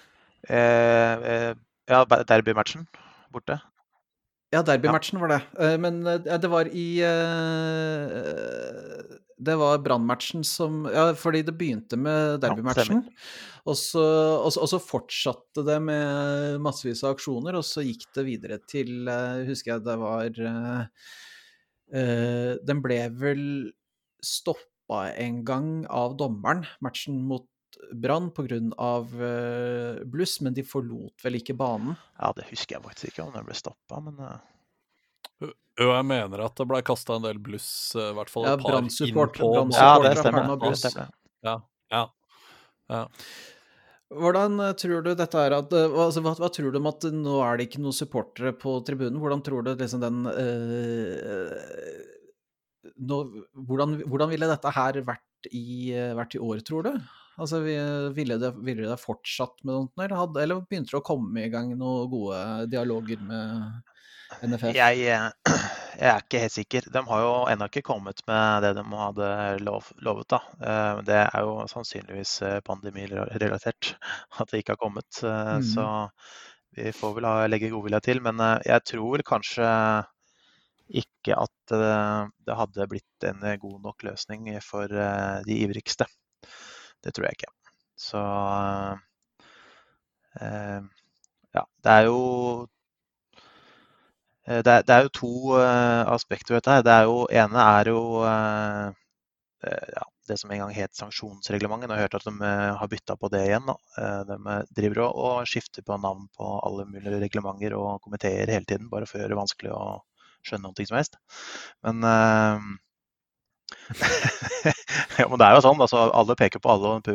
[0.46, 1.52] Eh, eh,
[1.90, 2.86] ja, derbymatchen
[3.34, 3.59] borte.
[4.55, 5.40] Ja, derbymatchen var det.
[5.59, 8.07] Eh, Men eh, det var i eh,
[9.44, 13.02] Det var Brann-matchen som Ja, fordi det begynte med derbymatchen.
[13.64, 14.05] Og så,
[14.44, 19.09] og, så, fortsatte det med massevis av aksjoner, og så gikk det videre til
[19.48, 20.28] Husker jeg det var
[22.68, 23.46] Den ble vel
[24.20, 27.48] stoppa en gang av dommeren, matchen mot
[27.92, 28.58] Brann, pga.
[29.14, 31.94] Uh, bluss, men de forlot vel ikke banen.
[32.18, 34.36] Ja, det husker jeg faktisk ikke om det ble stoppa, men eh,
[35.80, 37.68] Jo, jeg mener at det ble kasta en del bluss,
[37.98, 39.50] eh, i hvert fall Ja, et par innpå.
[39.74, 40.54] Ja, det stemmer.
[40.62, 41.10] Det stemmer.
[41.44, 41.58] Ja,
[41.92, 42.06] ja.
[42.92, 43.02] ja.
[44.14, 47.06] Hvordan eh, tror du dette er at eh, altså, hva, hva tror du om at
[47.10, 49.18] nå er det ikke noen supportere på tribunen?
[49.22, 51.54] Hvordan tror du liksom den øh,
[53.00, 53.20] nå,
[53.66, 56.92] hvordan, hvordan ville dette her vært i, eh, vært i år, tror du?
[57.41, 57.61] Altså,
[58.14, 61.51] Ville det, ville det fortsatt med noe, eller, hadde, eller begynte det å komme i
[61.53, 62.39] gang noen gode
[62.70, 63.82] dialoger med
[64.43, 64.70] NFF?
[64.74, 65.26] Jeg, eh,
[66.01, 66.89] jeg er ikke helt sikker.
[66.95, 69.28] De har jo ennå ikke kommet med det de hadde
[69.66, 70.30] lov, lovet.
[70.35, 70.41] da.
[70.61, 73.95] Eh, Det er jo sannsynligvis eh, pandemirelatert
[74.41, 75.22] at det ikke har kommet.
[75.22, 75.68] Mhm.
[75.74, 75.87] Så
[76.74, 78.22] vi får vel legge godvilja til.
[78.24, 79.68] Men jeg tror kanskje
[80.95, 86.05] ikke at det hadde blitt en god nok løsning for de ivrigste.
[87.05, 87.52] Det tror jeg ikke.
[88.00, 88.22] Så
[90.40, 90.80] eh,
[91.55, 92.20] ja, det er jo
[94.46, 96.82] Eh, Det er, det er jo to uh, aspekter ved dette.
[96.86, 98.90] Det er jo, ene er jo eh,
[99.96, 101.88] ja, det som en gang het sanksjonsreglementet.
[101.88, 103.72] Nå har jeg hørt at de uh, har bytta på det igjen.
[104.28, 108.90] De driver og, og skifter på navn på alle mulige reglementer og komiteer hele tiden,
[108.92, 109.84] bare for å gjøre det vanskelig å
[110.44, 111.16] skjønne noe som helst.
[111.86, 112.05] Men
[115.18, 117.08] ja, men det er jo sånn, altså Alle peker på alle og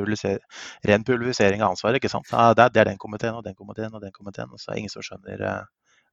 [0.90, 2.00] ren pulverisering av ansvaret.
[2.00, 2.30] ikke sant?
[2.32, 4.52] Ja, det, er, den komiteen og den komiteen og den komiteen.
[4.54, 5.64] Og så er ingen som skjønner eh,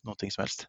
[0.07, 0.67] noe som helst.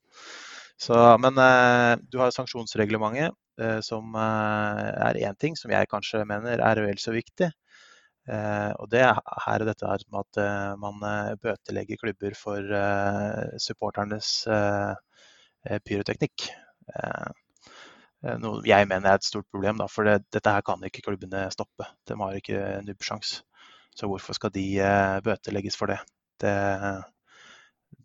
[0.77, 6.25] Så, men eh, du har sanksjonsreglementet, eh, som eh, er én ting som jeg kanskje
[6.29, 7.49] mener er vel så viktig.
[8.27, 11.01] Eh, og det er dette her med at eh, man
[11.41, 12.77] bøtelegger klubber for
[13.63, 14.31] supporternes
[15.87, 16.49] pyroteknikk.
[16.95, 17.46] Eh,
[18.41, 21.47] noe jeg mener er et stort problem, da, for det, dette her kan ikke klubbene
[21.53, 21.85] stoppe.
[22.07, 23.41] De har ikke nubbsjans.
[23.97, 25.99] Så hvorfor skal de eh, bøtelegges for det?
[26.41, 26.53] Det,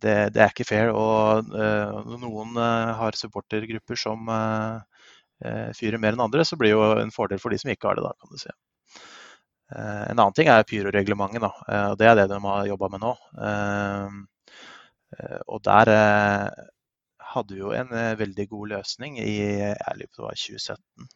[0.04, 0.92] det, det er ikke fair.
[0.96, 5.06] Og eh, når noen eh, har supportergrupper som eh,
[5.44, 7.90] eh, fyrer mer enn andre, så blir det jo en fordel for de som ikke
[7.90, 8.52] har det, da, kan du si.
[9.72, 12.92] Eh, en annen ting er pyroreglementet, da, eh, og det er det de har jobba
[12.94, 13.12] med nå.
[13.48, 14.18] Eh,
[15.18, 16.48] eh, og der eh,
[17.32, 21.10] hadde jo en eh, veldig god løsning i jeg det var 2017.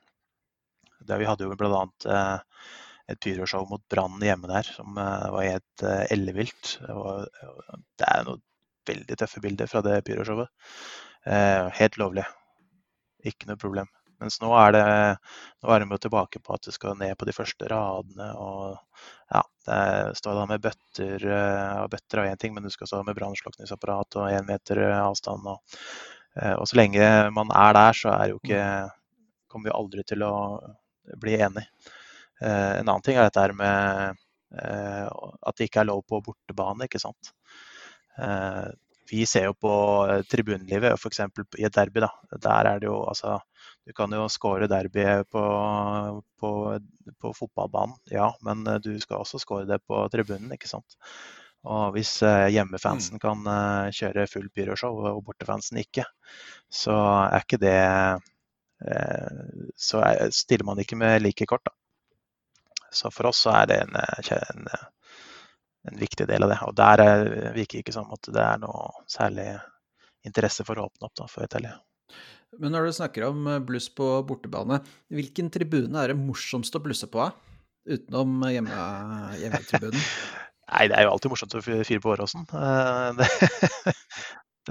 [1.06, 1.84] Der vi hadde jo bl.a.
[2.10, 2.60] Eh,
[3.12, 6.76] et pyroshow mot Brann hjemme der som eh, var helt eh, ellevilt.
[6.82, 8.42] Det, er noen
[8.86, 10.50] veldig tøffe bilder fra det pyroshowet.
[11.26, 12.26] Eh, helt lovlig.
[13.26, 13.90] Ikke noe problem.
[14.22, 14.84] Mens nå er det
[15.62, 18.28] nå er de jo tilbake på at du skal ned på de første radene.
[18.40, 18.78] og
[19.32, 22.88] ja, Det står da med bøtter eh, og bøtter av én ting, men du skal
[22.88, 25.48] stå med brannslukningsapparat og én meter eh, avstand.
[25.52, 25.82] Og,
[26.38, 28.62] eh, og så lenge man er der, så er jo ikke
[29.50, 30.34] kommer vi aldri til å
[31.22, 31.64] bli enig.
[32.42, 34.18] En annen ting er dette med
[34.52, 37.30] at det ikke er lov på bortebane, ikke sant.
[39.08, 39.72] Vi ser jo på
[40.28, 41.22] tribunelivet, f.eks.
[41.56, 42.02] i et derby.
[42.04, 43.38] da, Der er det jo altså
[43.86, 45.42] Du kan jo score derby på,
[46.40, 46.50] på,
[47.22, 50.96] på fotballbanen, ja, men eh, du skal også score det på tribunen, ikke sant.
[51.66, 56.06] Og hvis eh, hjemmefansen kan eh, kjøre full pyroshow og bortefansen ikke,
[56.82, 56.96] så
[57.28, 57.78] er ikke det
[59.80, 61.72] Så er, stiller man ikke med like kort, da.
[62.92, 64.68] Så for oss så er det en, en,
[65.88, 66.58] en viktig del av det.
[66.66, 67.02] Og der
[67.56, 69.48] virker det ikke som at det er noe særlig
[70.28, 71.78] interesse for å åpne opp, da, for Italia.
[72.62, 74.80] Men når du snakker om eh, bluss på bortebane,
[75.12, 77.26] hvilken tribune er det morsomst å blusse på?
[77.86, 78.86] Utenom eh, hjemme,
[79.42, 80.06] hjemmetribunen.
[80.72, 82.46] Nei, det er jo alltid morsomt å fyre på Åråsen.
[82.50, 83.28] Eh, Det,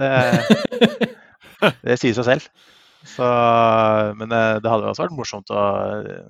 [0.02, 2.48] det, det sier seg selv.
[3.06, 3.26] Så,
[4.18, 5.62] men eh, det hadde også vært morsomt å
[6.02, 6.26] eh,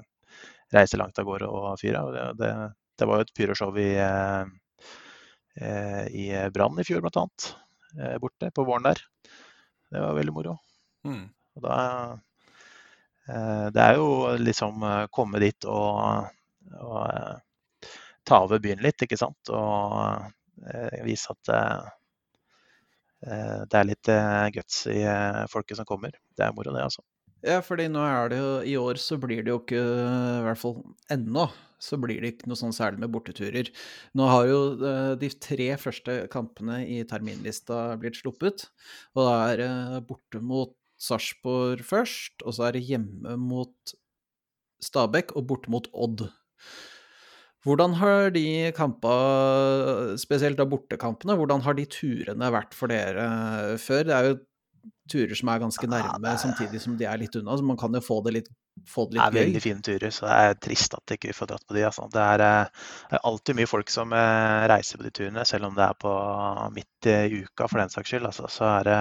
[0.76, 2.02] reise langt av gårde og fyre.
[2.14, 2.50] Det, det,
[3.00, 4.44] det var jo et pyroshow i, eh,
[5.62, 7.48] eh, i Brann i fjor, blant annet.
[7.98, 9.02] eh, Borte på våren der.
[9.90, 10.56] Det var veldig moro.
[11.06, 11.24] Mm.
[11.56, 11.76] Og da
[13.28, 14.08] eh, Det er jo
[14.40, 16.30] liksom eh, komme dit og,
[16.76, 17.92] og eh,
[18.26, 19.52] ta over byen litt, ikke sant.
[19.54, 20.32] Og
[21.06, 21.50] vise at
[23.70, 24.08] det er litt
[24.56, 25.02] guts i
[25.52, 26.16] folket som kommer.
[26.34, 27.04] Det er moro, det, altså.
[27.46, 30.58] Ja, fordi nå er det jo I år så blir det jo ikke, i hvert
[30.58, 30.80] fall
[31.12, 31.44] ennå,
[31.78, 33.70] så blir det ikke noe sånn særlig med borteturer.
[34.18, 34.58] Nå har jo
[35.22, 38.66] de tre første kampene i terminlista blitt sluppet.
[39.14, 43.94] Og da er det borte mot Sarpsborg først, og så er det hjemme mot
[44.82, 46.26] Stabæk og borte mot Odd.
[47.66, 49.14] Hvordan har de kampa,
[50.20, 53.24] spesielt da bortekampene, hvordan har de turene vært for dere
[53.82, 54.04] før?
[54.06, 54.36] Det er jo
[55.10, 58.02] turer som er ganske nærme, samtidig som de er litt unna, så man kan jo
[58.02, 58.48] få det litt,
[58.86, 59.40] få det Det er gøy.
[59.40, 61.84] veldig fine turer, så det er trist at ikke vi får dratt på de.
[61.88, 62.06] Altså.
[62.12, 65.66] Det, er, eh, det er alltid mye folk som eh, reiser på de turene, selv
[65.70, 66.14] om det er på
[66.74, 68.30] midt i uka for den saks skyld.
[68.30, 68.50] Altså.
[68.52, 69.00] Så er det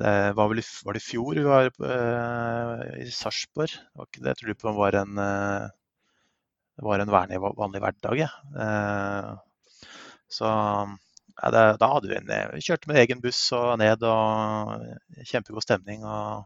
[0.00, 3.74] det var vel var det i fjor vi var uh, i Sarpsborg.
[3.94, 5.68] Det det jeg tror på var en uh,
[6.74, 8.18] det var en vanlig, vanlig hverdag.
[8.18, 8.30] Ja.
[8.58, 9.36] Uh,
[10.30, 10.48] så
[11.42, 14.74] ja, det, da hadde vi en, vi kjørte med egen buss og ned og
[15.26, 16.04] kjempegod stemning.
[16.06, 16.44] og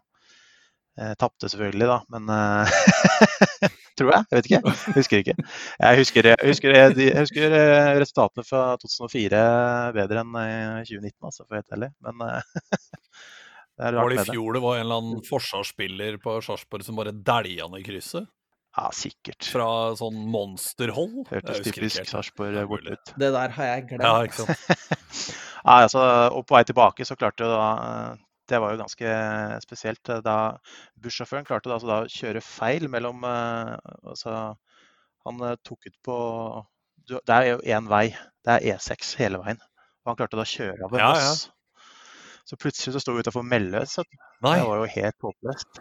[1.01, 2.33] eh, Tapte selvfølgelig, da, men
[3.99, 4.25] Tror jeg.
[4.31, 4.73] Jeg vet ikke.
[4.95, 5.35] Husker ikke.
[5.83, 7.57] Jeg husker, jeg husker, jeg husker
[7.99, 9.41] resultatene fra 2004
[9.97, 11.91] bedre enn eh, 2019, altså, for å være helt ærlig.
[12.07, 12.15] Men
[13.79, 16.99] det er Var det i fjor det var en eller annen forsvarsspiller på Sarpsborg som
[16.99, 18.27] bare dælja ned krysset?
[18.79, 19.47] Ja, sikkert.
[19.49, 19.69] Fra
[19.99, 21.25] sånn monsterhold?
[21.31, 22.11] Hørtes typisk helt.
[22.11, 23.13] Sarpsborg bort ut.
[23.19, 24.07] Det der har jeg glemt.
[24.07, 25.37] Ja, ikke sant.
[25.69, 26.01] Ja, altså,
[26.33, 28.17] og på vei tilbake så klarte jo da
[28.49, 29.15] Det var jo ganske
[29.65, 30.11] spesielt.
[30.25, 30.37] Da
[31.03, 33.75] bussjåføren klarte da, altså da å kjøre feil mellom eh,
[34.09, 34.37] altså,
[35.27, 36.17] Han eh, tok ut på
[37.11, 38.07] Det er jo én vei.
[38.47, 39.61] Det er E6 hele veien.
[40.05, 41.35] Og han klarte da å kjøre av en Ja, ja.
[42.49, 43.99] Så plutselig så sto vi utafor Melløs.
[44.41, 44.55] Nei.
[44.57, 45.81] Det var jo helt håpløst.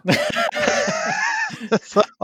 [1.88, 2.03] så,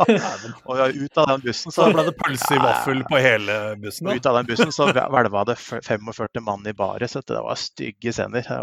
[0.67, 3.55] og ja, ut av den bussen Så så ble det pølse i vaffel på hele
[3.79, 4.09] bussen?
[4.09, 4.17] Da.
[4.17, 8.11] ut av den bussen så hvelva det 45 mann i baret, så det var stygge
[8.11, 8.43] scener.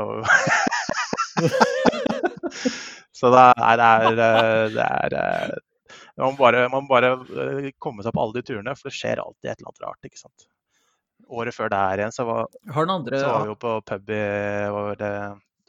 [3.20, 5.58] Så det er, det er, det er eh,
[6.20, 8.96] Man må bare, man må bare eh, komme seg på alle de turene, for det
[8.96, 10.08] skjer alltid et eller annet rart.
[10.08, 10.46] ikke sant?
[11.30, 12.48] Året før der igjen så var,
[12.80, 14.22] andre så var vi jo på pub i
[14.72, 15.12] var det,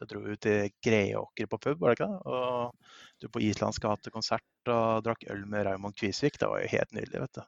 [0.02, 2.22] Da dro vi ut til Greåker på pub, var det ikke det?
[2.26, 6.40] Og du på Islandsk hatt konsert og drakk øl med Raymond Kvisvik.
[6.42, 7.44] Det var jo helt nydelig, vet du.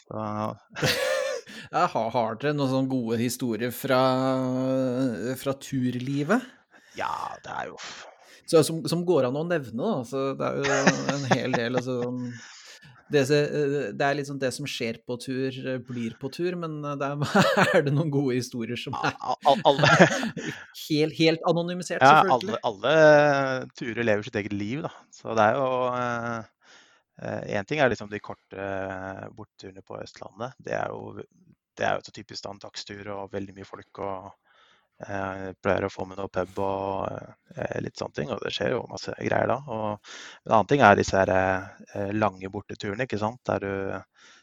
[0.00, 0.22] Så
[1.74, 4.00] ja, har, har dere noen sånne gode historier fra,
[5.36, 6.48] fra turlivet?
[6.98, 7.12] ja,
[7.44, 7.76] det er jo
[8.46, 10.00] Så, som, som går an å nevne, da.
[10.08, 11.76] Så det er jo en hel del.
[11.78, 12.00] Altså,
[13.12, 13.24] det,
[13.98, 15.56] det er liksom det som skjer på tur,
[15.86, 17.42] blir på tur, men det er,
[17.74, 19.16] er det noen gode historier som er
[20.86, 22.60] helt, helt anonymisert, ja, selvfølgelig?
[22.70, 24.94] alle, alle turer lever sitt eget liv, da.
[25.14, 25.68] Så det er jo
[27.20, 30.54] Én ting er liksom de korte eh, bortturene på Østlandet.
[30.56, 31.20] Det er jo,
[31.76, 34.00] det er jo så typisk en dagstur og veldig mye folk.
[34.00, 34.30] og
[35.06, 37.06] eh, Pleier å få med noe pub og
[37.56, 38.28] eh, litt sånne ting.
[38.34, 39.58] Og det skjer jo masse greier da.
[39.66, 41.30] Og en annen ting er disse her,
[41.94, 43.40] eh, lange borteturene, ikke sant.
[43.48, 43.72] Der du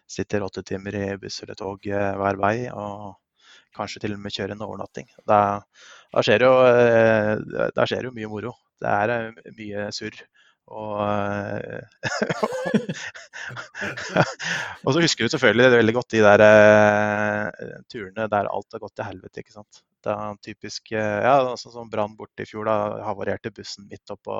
[0.08, 2.58] sitter åtte timer i buss eller tog eh, hver vei.
[2.74, 2.94] og
[3.78, 5.08] kanskje til og med kjører en overnatting.
[5.30, 5.40] Da,
[6.14, 6.52] da, skjer jo,
[7.76, 8.52] da skjer jo mye moro.
[8.82, 9.08] Det er
[9.54, 10.18] mye surr.
[10.68, 10.98] Og,
[14.84, 16.40] og så husker du selvfølgelig veldig godt de der
[17.94, 19.38] turene der alt har gått til helvete.
[19.46, 19.74] ikke sant?
[20.06, 22.68] Det er en typisk eh, ja, sånn som Brann borte i fjor.
[22.70, 24.38] Da havarerte bussen midt oppå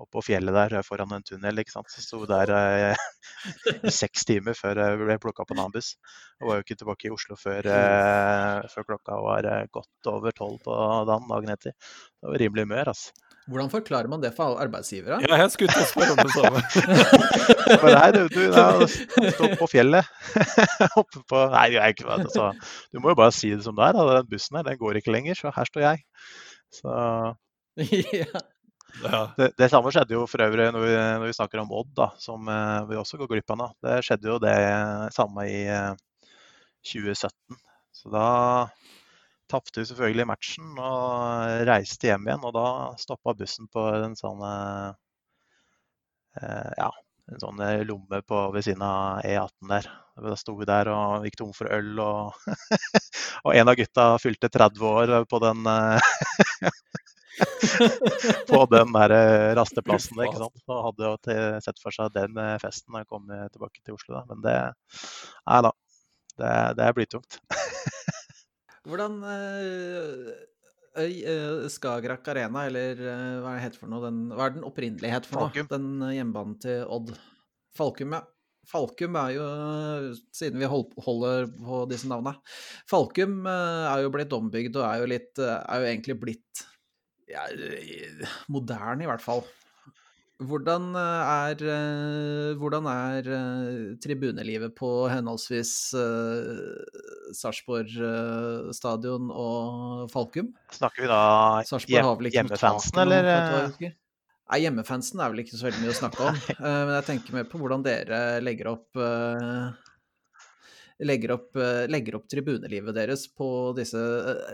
[0.00, 1.60] oppå fjellet der eh, foran en tunnel.
[1.60, 1.90] ikke sant?
[1.92, 3.06] Så sto der eh,
[4.00, 5.94] seks timer før jeg ble plukka på en annen buss.
[6.40, 10.36] Og var jo ikke tilbake i Oslo før, eh, før klokka var eh, godt over
[10.36, 10.78] tolv på
[11.10, 11.76] dagen dagen etter.
[12.20, 13.29] Det var rimelig humør, altså.
[13.50, 15.18] Hvordan forklarer man det for arbeidsgivere?
[15.24, 16.60] Ja, jeg skulle til å spørre om det samme.
[17.82, 20.06] For nei, du, du det er å på fjellet.
[21.00, 22.52] Oppe på Nei, jeg er ikke altså,
[22.94, 23.98] Du må jo bare si det som det er.
[23.98, 24.20] Da.
[24.20, 26.04] Den bussen her, den går ikke lenger, så her står jeg.
[26.78, 26.94] Så
[28.20, 29.24] ja.
[29.34, 32.08] Det, det samme skjedde jo for øvrig når vi, når vi snakker om Odd, da,
[32.22, 33.68] som eh, vi også går glipp av nå.
[33.82, 34.56] Det skjedde jo det
[35.16, 35.92] samme i eh,
[36.86, 37.58] 2017.
[38.00, 38.28] Så da
[39.50, 42.46] tapte selvfølgelig matchen og reiste hjem igjen.
[42.46, 42.66] Og da
[43.00, 44.90] stoppa bussen på en sånn eh,
[46.42, 46.90] eh, ja,
[47.30, 49.90] en sånn eh, lomme på, ved siden av E18 der.
[50.20, 52.50] Da sto vi der og gikk tom for øl, og,
[53.46, 55.64] og en av gutta fylte 30 år på den
[58.50, 59.14] på den der
[59.56, 60.20] rasteplassen.
[60.26, 60.64] ikke sant?
[60.68, 61.14] Og hadde jo
[61.64, 64.18] sett for seg den festen da jeg kom tilbake til Oslo.
[64.18, 64.26] da.
[64.28, 64.58] Men det
[65.48, 65.72] Nei da.
[66.40, 67.40] Det, det er blytungt.
[68.88, 70.28] Hvordan eh,
[71.02, 74.02] øy, eh, Skagerrak Arena, eller eh, hva er det heter for noe?
[74.06, 75.64] Den, hva er den opprinnelige het for noe?
[75.68, 77.12] Den hjemmebanen til Odd.
[77.76, 78.24] Falkum, ja.
[78.70, 79.44] Falkum er jo,
[80.36, 82.36] siden vi holder på disse navnene
[82.90, 86.60] Falkum er jo blitt ombygd og er jo litt Er jo egentlig blitt
[87.32, 87.46] ja,
[88.52, 89.42] moderne, i hvert fall.
[90.40, 100.06] Hvordan eh, er, eh, hvordan er eh, tribunelivet på henholdsvis uh, Sarpsborg uh, stadion og
[100.12, 100.48] Falkum?
[100.72, 101.20] Snakker vi da
[101.84, 103.90] hjem, ikke hjemmefansen, eller noe,
[104.50, 106.38] Nei, hjemmefansen er vel ikke så veldig mye å snakke om.
[106.60, 109.68] Uh, Men jeg tenker mer på hvordan dere legger opp uh,
[111.00, 111.56] Legger opp,
[111.88, 113.96] legger opp tribunelivet deres på disse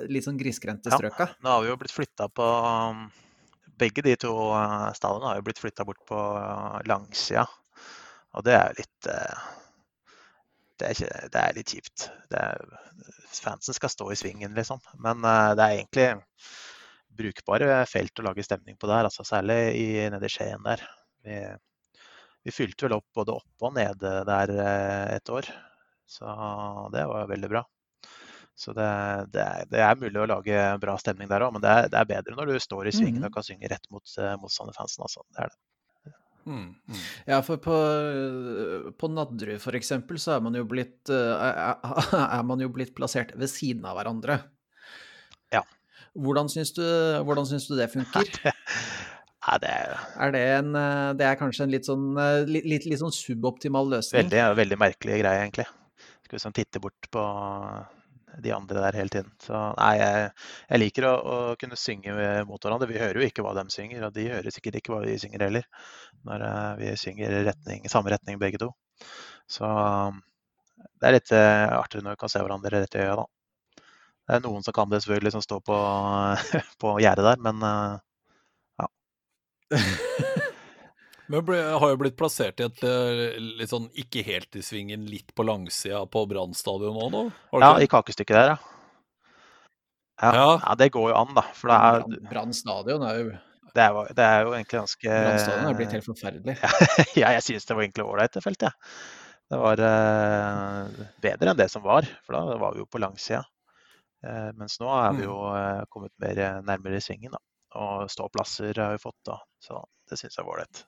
[0.07, 0.99] litt sånn grisgrendte Ja.
[1.01, 1.26] strøka.
[1.43, 3.09] Nå har vi jo blitt flytta på um,
[3.81, 4.33] Begge de to
[4.97, 7.47] stallene har jo blitt flytta bort på uh, langsida.
[8.37, 9.43] Og det er jo litt uh,
[10.77, 12.07] det, er ikke, det er litt kjipt.
[12.37, 12.64] Er,
[13.37, 14.81] fansen skal stå i svingen, liksom.
[15.03, 16.09] Men det er egentlig
[17.16, 20.83] brukbare felt å lage stemning på der, altså særlig i, nede i Skien der.
[21.24, 21.39] Vi,
[22.45, 24.53] vi fylte vel opp både oppe og nede der
[25.16, 25.49] et år,
[26.09, 26.37] så
[26.93, 27.64] det var veldig bra.
[28.57, 28.89] Så det,
[29.35, 32.01] det, er, det er mulig å lage bra stemning der òg, men det er, det
[32.01, 33.29] er bedre når du står i svingen mm.
[33.29, 35.05] og kan synge rett mot uh, motstanderfansen.
[35.05, 35.25] Altså.
[35.29, 35.59] Det er det.
[36.47, 36.99] Mm, mm.
[37.27, 37.77] Ja, for på,
[38.95, 41.81] på Nadderud for eksempel, så er man jo blitt eh, er,
[42.23, 44.39] er man jo blitt plassert ved siden av hverandre.
[45.51, 45.65] Ja.
[46.15, 46.85] Hvordan syns du,
[47.27, 48.31] hvordan syns du det funker?
[49.47, 49.93] Nei, det er
[50.23, 53.15] Er det en eh, Det er kanskje en litt sånn eh, litt, litt, litt sånn
[53.15, 54.31] suboptimal løsning?
[54.31, 55.67] veldig, veldig merkelig greie, egentlig.
[56.27, 57.27] Skal liksom titte bort på
[58.43, 59.30] de andre der hele tiden.
[59.43, 60.30] Så nei, jeg,
[60.70, 62.14] jeg liker å, å kunne synge
[62.49, 62.89] mot hverandre.
[62.91, 65.47] Vi hører jo ikke hva de synger, og de hører sikkert ikke hva vi synger
[65.47, 65.68] heller.
[66.28, 68.72] Når eh, vi synger i samme retning begge to.
[69.51, 69.66] Så
[70.97, 73.26] det er litt eh, artigere når vi kan se hverandre rett i øya, da.
[74.26, 75.76] Det er noen som kan det selvfølgelig, som står på,
[76.82, 77.95] på gjerdet der, men eh,
[81.33, 85.07] Men ble, har jo blitt plassert i et eh, litt sånn ikke helt i svingen,
[85.11, 87.22] litt på langsida på Brann stadion òg, nå?
[87.55, 88.59] Har ja, i kakestykket der, ja.
[90.22, 90.47] Ja, Ja.
[90.62, 91.43] ja, det går jo an, da.
[91.57, 93.35] For det er, Brann- stadion er jo
[93.77, 96.55] det er, det er jo egentlig ganske Brann stadion er blitt helt forferdelig.
[97.20, 98.70] Ja, jeg synes det var egentlig ålreit, det feltet.
[98.70, 99.03] jeg.
[99.53, 103.43] Det var eh, bedre enn det som var, for da var vi jo på langsida.
[104.27, 107.43] Eh, mens nå er vi jo eh, kommet mer nærmere svingen, da.
[107.77, 109.37] Og ståplasser har vi fått, da.
[109.62, 110.87] Så det syns jeg var ålreit.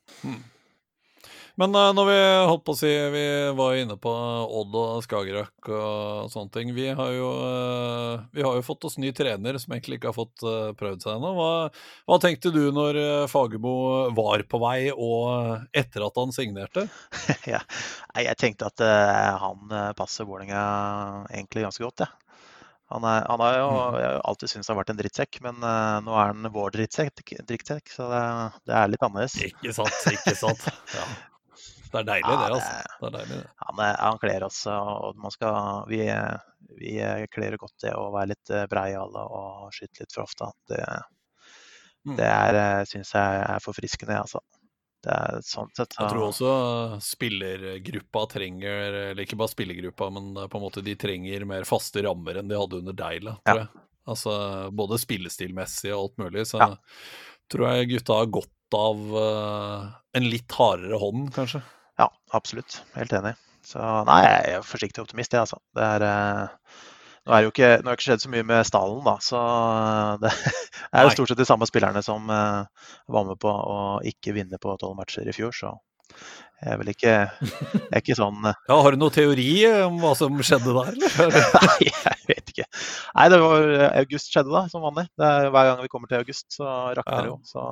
[1.59, 3.25] Men eh, når vi holdt på å si Vi
[3.59, 4.13] var inne på
[4.61, 6.71] Odd og Skagerrak og sånne ting.
[6.77, 10.17] Vi har jo, eh, vi har jo fått oss ny trener som egentlig ikke har
[10.17, 11.33] fått eh, prøvd seg ennå.
[11.35, 11.51] Hva,
[12.07, 13.75] hva tenkte du når eh, Fagermo
[14.17, 16.87] var på vei, og etter at han signerte?
[17.55, 17.65] ja.
[18.15, 20.63] Jeg tenkte at eh, han eh, passer Vålerenga
[21.33, 22.28] egentlig ganske godt, jeg.
[22.89, 23.71] Han, er, han har jo
[24.01, 27.35] jeg alltid syntes han har vært en drittsekk, men uh, nå er han vår drittsekk,
[27.49, 28.23] drittsekk så det,
[28.71, 29.37] det er litt annerledes.
[29.45, 30.65] Ikke sant, ikke sant.
[30.97, 31.05] Ja.
[31.89, 32.97] Det er deilig, Ja, det, altså.
[33.01, 33.53] Det er deilig, det.
[33.67, 36.01] Han, han kler oss, og man skal, vi,
[36.81, 36.97] vi
[37.33, 40.51] kler godt det å være litt brei alle og skyte litt for ofte.
[40.73, 40.83] Det,
[42.07, 42.15] Mm.
[42.17, 42.57] det er,
[42.89, 44.41] syns jeg er forfriskende, altså.
[45.09, 46.53] Er sånn sett så Jeg tror også
[47.05, 52.41] spillergruppa trenger, eller ikke bare spillergruppa, men på en måte de trenger mer faste rammer
[52.41, 53.85] enn de hadde under Deila, tror jeg.
[54.09, 54.35] Altså
[54.73, 56.71] både spillestilmessig og alt mulig, så Ja.
[57.53, 61.63] tror jeg gutta har godt av uh, en litt hardere hånd, kanskje.
[61.99, 62.83] Ja, absolutt.
[62.95, 63.35] Helt enig.
[63.65, 65.59] Så nei, jeg er forsiktig optimist, jeg, altså.
[65.77, 66.49] Det er eh,
[67.29, 69.41] Nå er det jo ikke, det ikke skjedd så mye med stallen, da, så
[70.23, 70.31] det
[70.97, 73.77] er jo stort sett de samme spillerne som eh, var med på å
[74.09, 75.75] ikke vinne på tolv matcher i fjor, så
[76.59, 79.45] Jeg er vel ikke er ikke sånn Ja, Har du noen teori
[79.85, 81.37] om hva som skjedde der, eller?
[81.69, 82.67] Nei, jeg vet ikke.
[83.13, 83.69] Nei, det var
[84.01, 85.05] august skjedde da, som vanlig.
[85.21, 86.67] Det er, hver gang vi kommer til august, så
[86.97, 87.35] rakner det Ja.
[87.35, 87.39] jo.
[87.47, 87.67] Så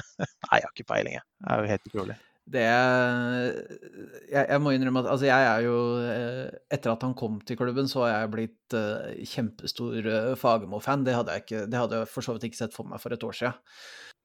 [0.48, 1.26] Nei, jeg har ikke peiling, jeg.
[1.44, 2.16] Det er jo helt utrolig.
[2.44, 7.38] Det jeg, jeg må innrømme at altså jeg er jo eh, Etter at han kom
[7.40, 11.06] til klubben, så har jeg blitt uh, kjempestor uh, Fagermo-fan.
[11.06, 13.24] Det hadde jeg det hadde jeg for så vidt ikke sett for meg for et
[13.24, 13.56] år siden.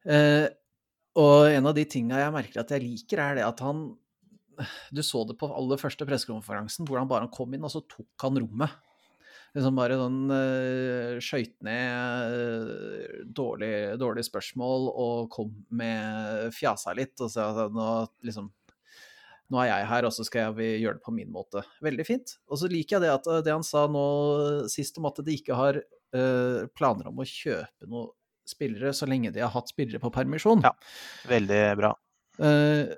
[0.03, 0.47] Uh,
[1.20, 3.88] og en av de tinga jeg merker at jeg liker, er det at han
[4.91, 8.41] Du så det på aller første pressekonferansen, hvordan bare kom inn, og så tok han
[8.43, 8.76] rommet.
[9.55, 17.17] Liksom bare sånn uh, skøyt ned uh, dårlig, dårlig spørsmål og kom med fjasa litt
[17.25, 17.89] og sa at nå
[18.27, 18.51] liksom
[19.49, 21.63] nå er jeg her, og så skal jeg vi gjøre det på min måte.
[21.85, 22.35] Veldig fint.
[22.49, 24.05] Og så liker jeg det at eh, det han sa nå
[24.69, 28.11] sist om at de ikke har uh, planer om å kjøpe noen
[28.49, 30.61] spillere så lenge de har hatt spillere på permisjon.
[30.65, 30.73] Ja.
[31.29, 31.93] Veldig bra.
[32.37, 32.93] Uh,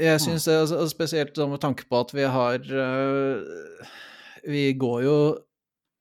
[0.00, 2.62] jeg syns det, altså, spesielt med tanke på at vi har
[4.48, 5.16] Vi går jo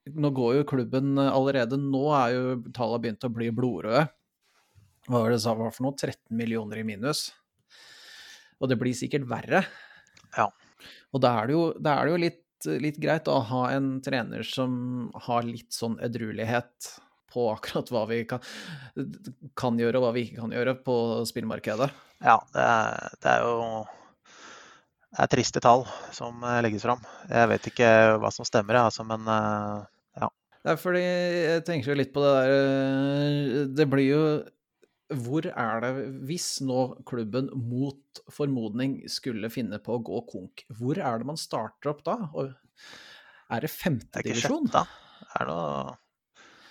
[0.10, 4.08] Nå går jo klubben eh, allerede Nå er jo tallene begynt å bli blodrøde.
[5.08, 5.97] Hva var det du sa var for noe?
[5.97, 7.30] 13 millioner i minus.
[8.62, 9.64] Og det blir sikkert verre.
[10.38, 10.47] Ja.
[11.12, 14.45] Og da er det jo, er det jo litt, litt greit å ha en trener
[14.47, 16.91] som har litt sånn edruelighet
[17.32, 18.43] på akkurat hva vi kan,
[19.58, 20.95] kan gjøre og hva vi ikke kan gjøre på
[21.30, 21.89] spillmarkedet.
[22.22, 23.58] Ja, det er, det er jo
[25.12, 25.84] det er triste tall
[26.16, 27.01] som eh, legges fram.
[27.28, 27.91] Jeg vet ikke
[28.22, 30.32] hva som stemmer, altså, men ja.
[30.62, 34.24] Det er fordi jeg tenker jo litt på det der eh, Det blir jo
[35.24, 35.91] Hvor er det
[36.30, 41.39] Hvis nå klubben mot formodning skulle finne på å gå konk, hvor er det man
[41.39, 42.18] starter opp da?
[42.32, 42.57] Og er det
[43.51, 44.70] det er ikke femtedivisjon?
[44.72, 44.86] sjette.
[45.20, 45.97] Det er noe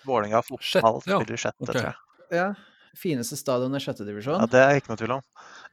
[0.09, 1.19] Vålerenga fotball ja.
[1.19, 1.75] spiller sjette, okay.
[1.75, 2.39] tror jeg.
[2.39, 2.49] Ja.
[2.97, 5.27] Fineste stadion i sjette Ja, det er ikke noe tvil om.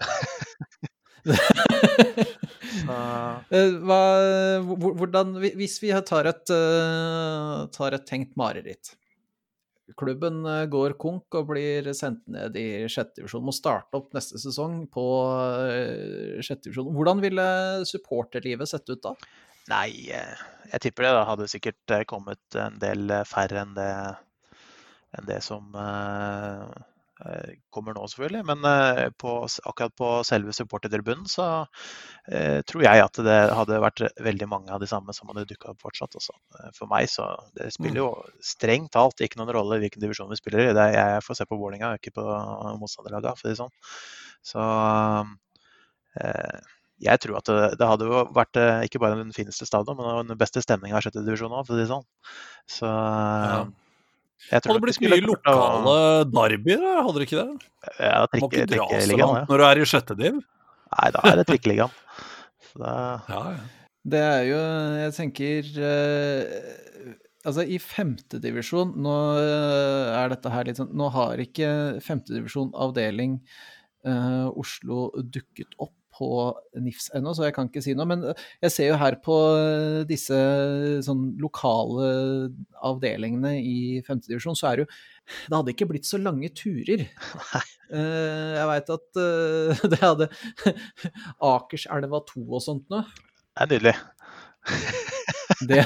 [2.88, 3.97] Eh, Hva,
[4.63, 8.93] hvordan, hvis vi tar et, eh, tar et tenkt mareritt
[9.99, 13.45] Klubben eh, går konk og blir sendt ned i sjette divisjon.
[13.47, 15.05] Må starte opp neste sesong på
[16.43, 16.91] sjette divisjon.
[16.95, 17.47] Hvordan ville
[17.88, 19.15] supporterlivet sett ut da?
[19.71, 23.89] nei, jeg tipper det da hadde sikkert kommet en del færre enn det,
[25.17, 26.78] enn det som eh,
[27.73, 28.43] kommer nå, selvfølgelig.
[28.47, 29.34] Men eh, på,
[29.69, 31.47] akkurat på selve supportertribunen så
[32.32, 35.73] eh, tror jeg at det hadde vært veldig mange av de samme som hadde dukka
[35.73, 36.17] opp fortsatt.
[36.19, 36.36] Også.
[36.59, 38.09] Eh, For meg så Det spiller jo
[38.43, 40.71] strengt talt ikke noen rolle hvilken divisjon vi spiller i.
[40.78, 42.25] Det er, jeg får se på Vålerenga, ikke på
[42.82, 43.75] motstanderlaga, for å si det sånn.
[44.47, 44.63] Så
[46.21, 46.59] eh,
[47.07, 50.32] jeg tror at det, det hadde jo vært eh, ikke bare den fineste stadion, men
[50.32, 52.07] den beste stemninga i sjette divisjon òg, for å si det sånn.
[52.78, 53.59] Så Ja.
[54.47, 55.95] Jeg tror Hadde det blitt mye lokale
[56.31, 57.71] derbyer, hadde det ikke det?
[57.99, 60.38] Ja, Du må ikke dra så langt når du er i sjette div.
[60.93, 61.97] Nei, da er det trikkeligaen.
[62.67, 62.93] Så da,
[63.31, 63.65] Ja, ja.
[64.07, 64.59] Det er jo,
[65.01, 67.15] jeg tenker eh,
[67.47, 71.69] Altså, i femtedivisjon Nå eh, er dette her litt sånn Nå har ikke
[72.05, 73.38] femtedivisjon avdeling
[74.07, 76.28] eh, Oslo dukket opp på
[76.82, 78.07] NIFS ennå, så jeg kan ikke si noe.
[78.09, 80.38] Men eh, jeg ser jo her på eh, disse
[81.05, 82.07] sånn lokale
[82.89, 84.91] avdelingene i femtedivisjon, så er det jo
[85.47, 87.05] Det hadde ikke blitt så lange turer.
[87.05, 87.63] Nei.
[87.91, 90.30] jeg veit at eh, det hadde
[91.53, 93.05] Akerselva 2 og sånt noe.
[93.57, 93.97] det er nydelig.
[95.68, 95.80] Det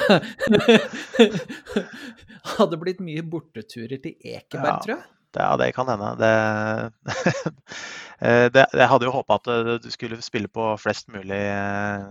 [2.56, 4.78] hadde blitt mye borteturer til Ekeberg, Ja.
[4.82, 5.04] tror jeg.
[5.32, 6.14] Det, ja, det kan hende.
[6.20, 6.32] Det,
[8.22, 12.04] Eh, det, jeg hadde jo håpa at eh, du skulle spille på flest mulig eh,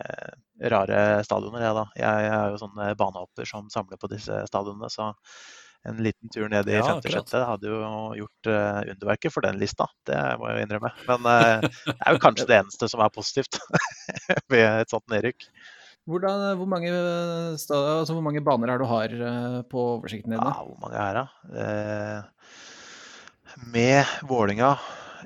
[0.00, 0.30] eh,
[0.72, 1.60] rare stadioner.
[1.66, 1.82] Jeg, da.
[2.00, 4.88] Jeg, jeg er jo sånn eh, banehopper som samler på disse stadionene.
[4.88, 5.10] Så
[5.84, 7.28] en liten tur ned i Ja, femte akkurat.
[7.28, 7.82] sjette hadde jo
[8.22, 9.90] gjort eh, underverket for den lista.
[10.08, 10.94] Det må jeg jo innrømme.
[11.10, 13.60] Men eh, det er jo kanskje det eneste som er positivt
[14.54, 15.50] ved et sånt nedrykk.
[16.08, 16.88] Hvordan, hvor, mange,
[17.60, 20.40] sta- altså, hvor mange baner er det du har eh, på oversikten din?
[20.40, 21.26] Ja, hvor mange er det?
[21.60, 22.20] Eh,
[23.74, 24.70] med Vålinga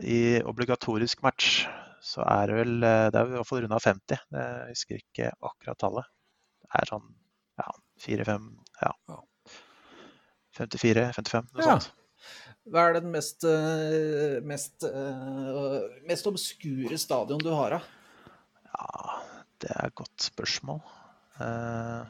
[0.03, 1.67] i obligatorisk match,
[2.03, 4.19] så er det vel eh, Det er i hvert fall runda 50.
[4.35, 6.11] Jeg husker ikke akkurat tallet.
[6.67, 7.07] Det er sånn
[7.63, 7.69] ja,
[8.03, 8.49] 4-5
[8.83, 8.93] ja.
[9.13, 9.21] Ja.
[10.59, 11.77] 54-55, noe Ja.
[11.79, 11.93] sånt.
[12.71, 17.81] Hva er den mest, eh, mest, eh, mest obskure stadion du har, da?
[18.73, 19.17] Ja,
[19.63, 20.81] det er et godt spørsmål.
[21.43, 22.01] Eh,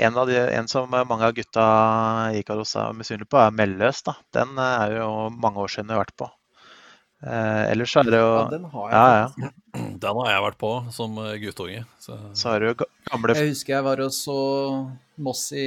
[0.00, 1.66] en, av de, en som mange av gutta
[2.32, 4.00] i Ikaros er misunnelige på, er Melløs.
[4.06, 4.16] da.
[4.36, 6.30] Den eh, er jo mange år siden jeg har vært på.
[7.24, 9.50] Eh, ellers så er det jo Ja, den har jeg Ja, ja.
[10.04, 11.84] Den har jeg vært på som eh, guttunge.
[12.02, 12.18] Så.
[12.36, 14.36] Så har du gamle Jeg husker jeg var og så
[15.24, 15.64] Moss, i,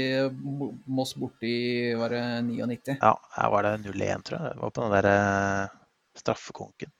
[0.85, 2.97] Moss borti var det 99.
[2.99, 4.57] Ja, her var det 0-1, tror jeg.
[4.57, 5.75] Det var på den der eh,
[6.19, 6.91] straffekonken.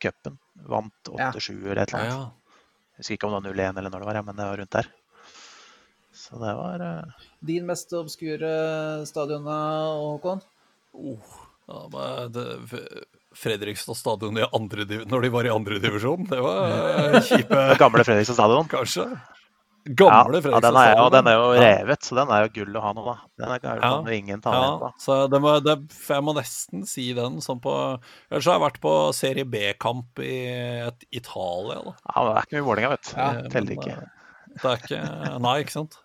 [0.00, 0.38] Cupen.
[0.66, 2.43] Vant 8-7 eller et eller annet.
[2.94, 4.76] Jeg husker ikke om det var 0-1 eller når det var, men det var rundt
[4.76, 4.90] der.
[6.14, 7.30] Så det var uh...
[7.42, 8.50] Din mest obskure
[9.08, 10.44] stadion, Håkon?
[10.94, 11.34] Oh,
[11.66, 12.46] ja, det,
[13.34, 18.38] Fredrikstad stadion i andre, når de var i andre divisjon, det var kjipe gamle Fredrikstad
[18.38, 18.70] stadion.
[18.70, 19.08] Kanskje.
[19.84, 21.60] Ja, Gamle ja, ja den er, jo- den er jo Ja.
[21.82, 23.16] revet, så den er jo gull å ha nå, da.
[23.38, 24.12] Den er, galt, Ja.
[24.16, 24.90] ingen ta Ja, da.
[24.98, 25.74] så det må, det,
[26.08, 30.86] jeg må nesten si den sånn på Ellers har jeg vært på serie B-kamp i
[30.88, 31.92] et Italia, da.
[32.14, 33.16] Ja, men det er ikke mye Vålerenga, vet du.
[33.20, 33.92] Ja, det teller ikke.
[33.92, 34.08] eh,
[34.54, 35.98] Det er ikke Nei, ikke sant?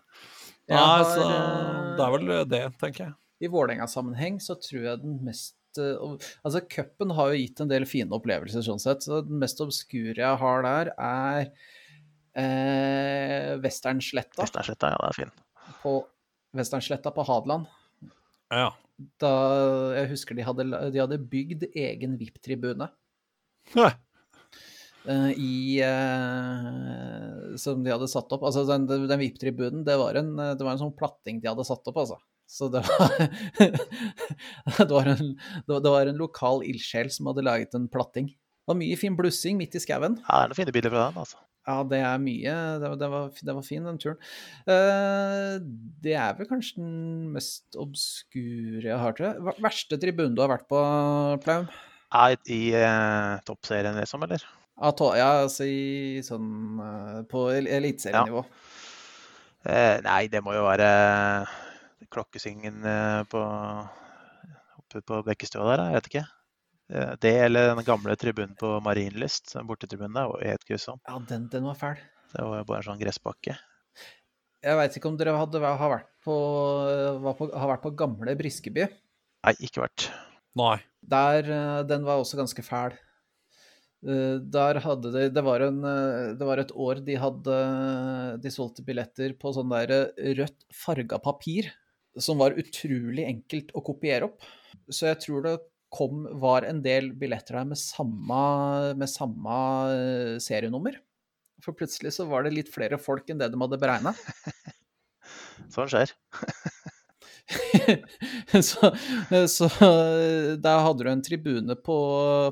[0.68, 3.14] Nei, har, så eh, det er vel det, tenker jeg.
[3.40, 5.96] I Vålerenga-sammenheng så tror jeg den mest eh,
[6.44, 10.16] Altså, cupen har jo gitt en del fine opplevelser sånn sett, så den mest obskure
[10.20, 11.50] jeg har der, er
[12.40, 15.32] eh, Westernsletta Vesternsletta, ja, det er fin.
[15.82, 15.94] på,
[16.56, 17.68] Westernsletta på Hadeland.
[18.50, 18.70] Ja.
[19.22, 19.32] Da
[19.96, 22.90] jeg husker de hadde, de hadde bygd egen VIP-tribune.
[23.74, 23.90] Hæ.
[25.08, 28.44] eh, i eh, Som de hadde satt opp.
[28.48, 31.86] Altså, den, den VIP-tribunen, det, var en, det var en sånn platting de hadde satt
[31.88, 32.18] opp, altså.
[32.50, 33.12] Så det var
[34.80, 35.36] det, var en,
[35.70, 38.32] det var en lokal ildsjel som hadde laget en platting.
[38.34, 40.18] Det var mye fin blussing midt i skauen.
[40.26, 41.38] Ja, det er noen fine bilder fra den, altså.
[41.68, 42.54] Ja, det er mye.
[42.80, 44.16] Det, var- det, var, det var fin, den turen.
[44.64, 45.58] Uh,
[46.02, 46.94] det er vel kanskje den
[47.34, 49.56] mest obskure jeg har, tror jeg.
[49.62, 50.80] Verste tribunen du har vært på,
[51.44, 51.68] Plaum?
[52.10, 54.42] Er i uh, toppserien, liksom, eller?
[54.80, 58.40] Ja, to- ja, altså i sånn uh, På el- eliteserienivå.
[59.68, 60.86] Eh, nei, det må jo være
[62.10, 63.40] klokkesingen eh, på
[64.80, 66.22] oppe på Bekkestua der, jeg vet ikke.
[66.90, 71.00] Eh, Det eller den gamle tribunen på Marienlyst, den bortetribunen der, var helt grusom.
[71.06, 72.00] Ja, den, den var fæl.
[72.32, 73.56] Det var jo bare en sånn gressbakke.
[74.60, 76.34] Jeg veit ikke om dere hadde, har, vært på,
[77.24, 78.88] var på, har vært på gamle Briskeby.
[79.46, 80.10] Nei, ikke vært.
[80.58, 80.76] Nei.
[81.00, 82.98] Der, eh, den var også ganske fæl.
[84.04, 85.80] Eh, Der hadde de Det var, en,
[86.38, 87.56] det var et år de hadde
[88.40, 91.68] De solgte billetter på sånn der rødt farga papir,
[92.18, 94.40] som var utrolig enkelt å kopiere opp.
[94.90, 95.58] Så jeg tror det
[95.92, 98.40] kom, var en del billetter der med samme,
[98.98, 99.56] med samme
[99.94, 100.98] eh, serienummer.
[101.64, 104.14] For plutselig så var det litt flere folk enn det de hadde beregna.
[105.74, 106.14] Sånn skjer.
[108.70, 108.92] så,
[109.50, 109.68] så
[110.62, 111.98] der hadde du en tribune på,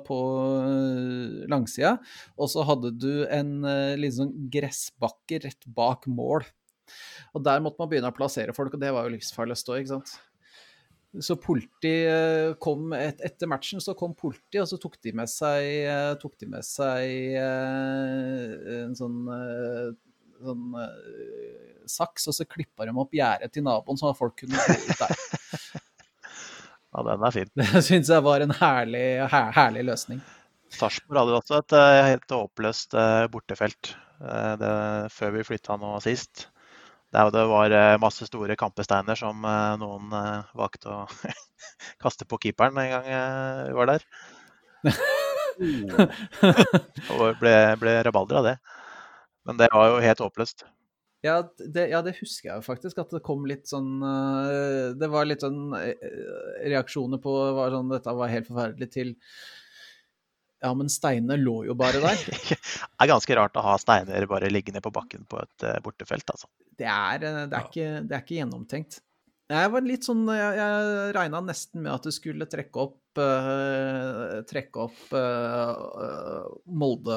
[0.07, 0.18] på
[0.59, 1.97] eh, langsida,
[2.36, 3.62] og så hadde du en
[4.03, 6.47] liksom, gressbakke rett bak mål.
[7.36, 9.78] Og der måtte man begynne å plassere folk, og det var jo livsfarlig å stå,
[9.78, 10.18] ikke sant.
[11.16, 15.30] Så politi eh, kom et, Etter matchen så kom politi, og så tok de med
[15.32, 19.22] seg, eh, tok de med seg eh, en sånn,
[20.44, 20.66] sånn
[21.88, 25.04] saks, og så klippa de opp gjerdet til naboen, sånn at folk kunne gå ut
[25.04, 25.16] der.
[26.88, 27.50] Ja, den er fin.
[27.61, 30.22] Det syns jeg var en herlig, her, herlig løsning.
[30.72, 31.74] Sarpsborg hadde også et
[32.06, 34.70] helt håpløst eh, bortefelt det,
[35.14, 36.48] før vi flytta nå sist.
[37.14, 41.06] Der det var eh, masse store kampesteiner som eh, noen eh, valgte å
[42.02, 43.06] kaste på keeperen en gang
[43.68, 44.04] vi var der.
[47.16, 48.56] Og ble, ble rabalder av det.
[49.48, 50.66] Men det var jo helt håpløst.
[51.24, 53.98] Ja det, ja, det husker jeg jo faktisk, at det kom litt sånn
[54.94, 59.11] Det var litt sånn reaksjoner på var sånn, dette var helt forferdelig, til
[60.64, 62.18] Ja, men steinene lå jo bare der.
[62.48, 62.56] Det
[63.04, 66.50] er ganske rart å ha steiner bare liggende på bakken på et eh, bortefelt, altså.
[66.78, 69.00] Det er, øh, det er, ikke, det er ikke gjennomtenkt.
[69.48, 74.42] Jeg var litt sånn Jeg, jeg regna nesten med at du skulle trekke opp uh,
[74.44, 77.16] Trekke opp øh, Molde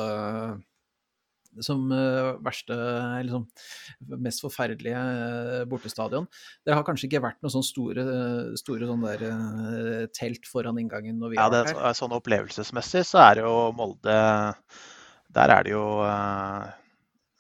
[1.60, 2.76] som øh, verste,
[3.20, 6.28] eller sånn mest forferdelige øh, bortestadion.
[6.66, 8.06] Det har kanskje ikke vært noen sånne store,
[8.62, 11.97] store sånne der, telt foran inngangen når vi Ja, har det, vært her.
[11.97, 14.16] sånn opplevelsesmessig så er det jo Molde
[15.34, 16.72] Der er det jo eh,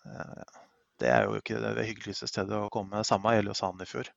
[0.07, 0.43] eh,
[1.01, 3.01] Det er jo ikke det hyggeligste stedet å komme.
[3.07, 4.11] Samme gjelder jo Sandefjord.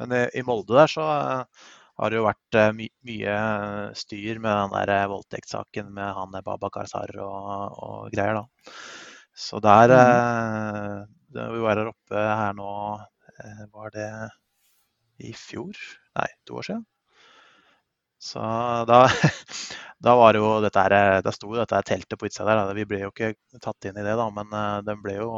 [0.00, 1.66] Men i, i Molde der så eh,
[1.96, 3.36] har det jo vært eh, my, mye
[3.96, 8.72] styr med den der eh, voldtektssaken med han eh, Babakar Sar og, og greier, da.
[9.36, 11.14] Så der mm.
[11.34, 14.10] det, Vi var her oppe her nå eh, Var det
[15.28, 15.76] i fjor?
[16.16, 16.84] Nei, to år siden.
[18.20, 18.40] Så
[18.88, 18.98] da,
[20.04, 22.74] da var jo dette her, eh, da sto dette her teltet på utsida der.
[22.76, 25.30] Vi ble jo ikke tatt inn i det, da, men eh, den ble jo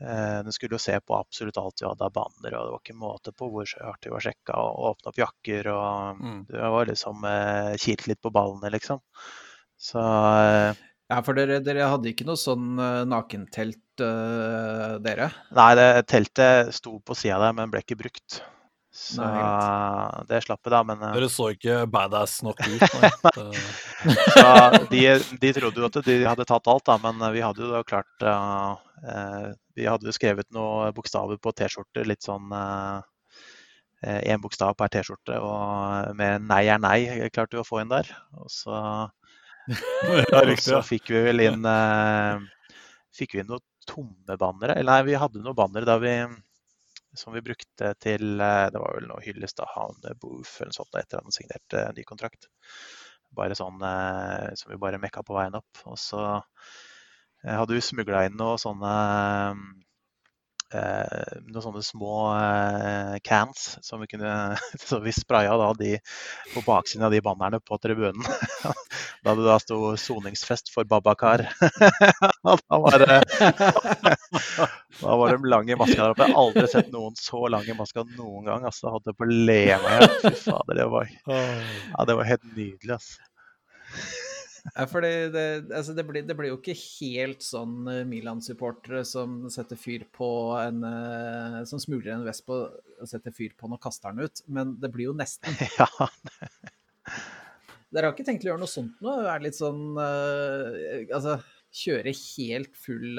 [0.00, 2.82] eh, Den skulle jo se på absolutt alt vi hadde av banner, og det var
[2.84, 6.44] ikke måte på hvor hardt vi var sjekka, og åpne opp jakker og Mm.
[6.50, 9.00] Det var liksom eh, kilt litt på ballene, liksom.
[9.80, 10.80] Så eh,
[11.10, 15.32] Ja, for dere, dere hadde ikke noe sånn øh, nakentelt, øh, dere?
[15.58, 18.40] Nei, det teltet sto på sida der, men ble ikke brukt.
[18.90, 20.80] Så Nei, det slapp vi, da.
[20.86, 23.10] Men eh, Dere så ikke badass nok ut, nei.
[24.34, 24.46] Så
[24.90, 25.02] de,
[25.42, 28.26] de trodde jo at de hadde tatt alt, da, men vi hadde jo da klart
[28.26, 28.72] eh,
[29.14, 29.46] eh,
[29.78, 32.50] Vi hadde jo skrevet noen bokstaver på T-skjorter, litt sånn
[34.00, 38.08] Én bokstav per T-skjorte, og med 'nei er nei' klarte vi å få inn der.
[38.40, 38.78] Og så,
[40.32, 42.40] Ja, og så fikk vi vel inn eh,
[43.14, 44.76] Fikk vi inn noen tomme bannere?
[44.78, 46.14] Eller nei, vi hadde noen bannere vi
[47.18, 50.78] som vi brukte til eh, Det var vel noe hyllest av Havne Booth eller noe
[50.78, 52.50] sånt etter at han signerte ny kontrakt.
[53.34, 55.82] Bare sånn eh, som vi bare mekka på veien opp.
[55.90, 59.64] Og så eh, hadde vi smugla inn noe sånne eh,
[60.70, 64.34] noen sånne små eh, cans som vi kunne
[64.86, 65.96] Så vi spraya da de
[66.54, 68.22] på baksiden av de bannerne på tribunen.
[69.20, 71.44] Da det da sto 'soningsfest for Babakar'.
[72.70, 73.18] Da var det
[75.00, 76.24] da var de lang i maska der oppe.
[76.24, 78.64] Jeg har aldri sett noen så lang i maska noen gang.
[78.64, 80.10] Altså, jeg holdt på å le meg i hjel.
[80.24, 82.96] Fy fader, det var, ja, det var helt nydelig.
[82.96, 84.29] Altså.
[84.74, 85.44] Ja, fordi det,
[85.74, 90.28] altså det, blir, det blir jo ikke helt sånn eh, Milan-supportere som setter fyr på
[90.60, 94.42] en eh, Som smugler en Vespa og setter fyr på den og kaster den ut,
[94.52, 95.56] men det blir jo nesten.
[95.80, 95.88] Ja,
[97.90, 99.14] Dere har ikke tenkt å gjøre noe sånt nå?
[99.24, 101.40] Være litt sånn eh, Altså
[101.74, 103.18] kjøre helt full,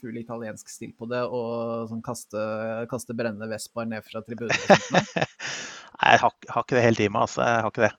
[0.00, 2.40] full italiensk stil på det og sånn kaste,
[2.88, 4.56] kaste brennende Vespaer ned fra tribunen?
[6.00, 7.44] Nei, jeg har, har ikke det helt i meg, altså.
[7.44, 7.92] Jeg har ikke det.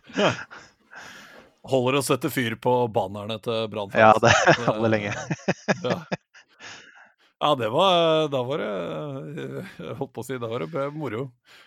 [1.66, 3.90] Holder å sette fyr på bannerne til Brann.
[3.96, 4.32] Ja, det
[4.66, 5.14] holder lenge.
[5.82, 5.98] Ja.
[7.40, 8.68] Ja, det var Da var det
[9.76, 11.26] Jeg holdt på å si, da var det moro.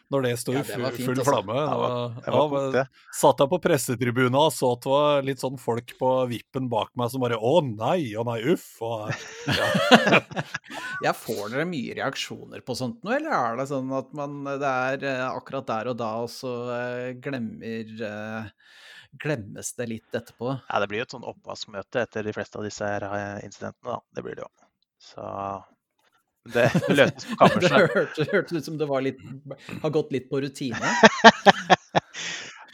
[0.10, 1.26] Når det sto i Ja, full, altså.
[1.28, 1.56] flamme.
[1.56, 2.84] Ja, Det det var- det var det.
[3.14, 6.90] satt jeg på pressetribunen og så at det var litt sånn folk på vippen bak
[6.98, 8.68] meg som bare Å nei, å nei, uff.
[8.82, 9.10] Og,
[9.48, 9.70] ja.
[11.06, 14.68] Ja, får dere mye reaksjoner på sånt nå, eller er det sånn at man det
[14.68, 18.50] er eh, akkurat der og da, og så eh, glemmer eh,
[19.22, 20.52] Glemmes det litt etterpå?
[20.70, 23.96] Ja, det blir jo et sånn oppvaskmøte etter de fleste av disse her eh, incidentene,
[23.96, 24.00] da.
[24.14, 24.52] Det blir det jo.
[25.00, 25.26] Så
[26.54, 27.96] det løses på Det kammerset.
[27.96, 29.20] hørtes hørte ut som det var litt,
[29.84, 30.94] har gått litt på rutine.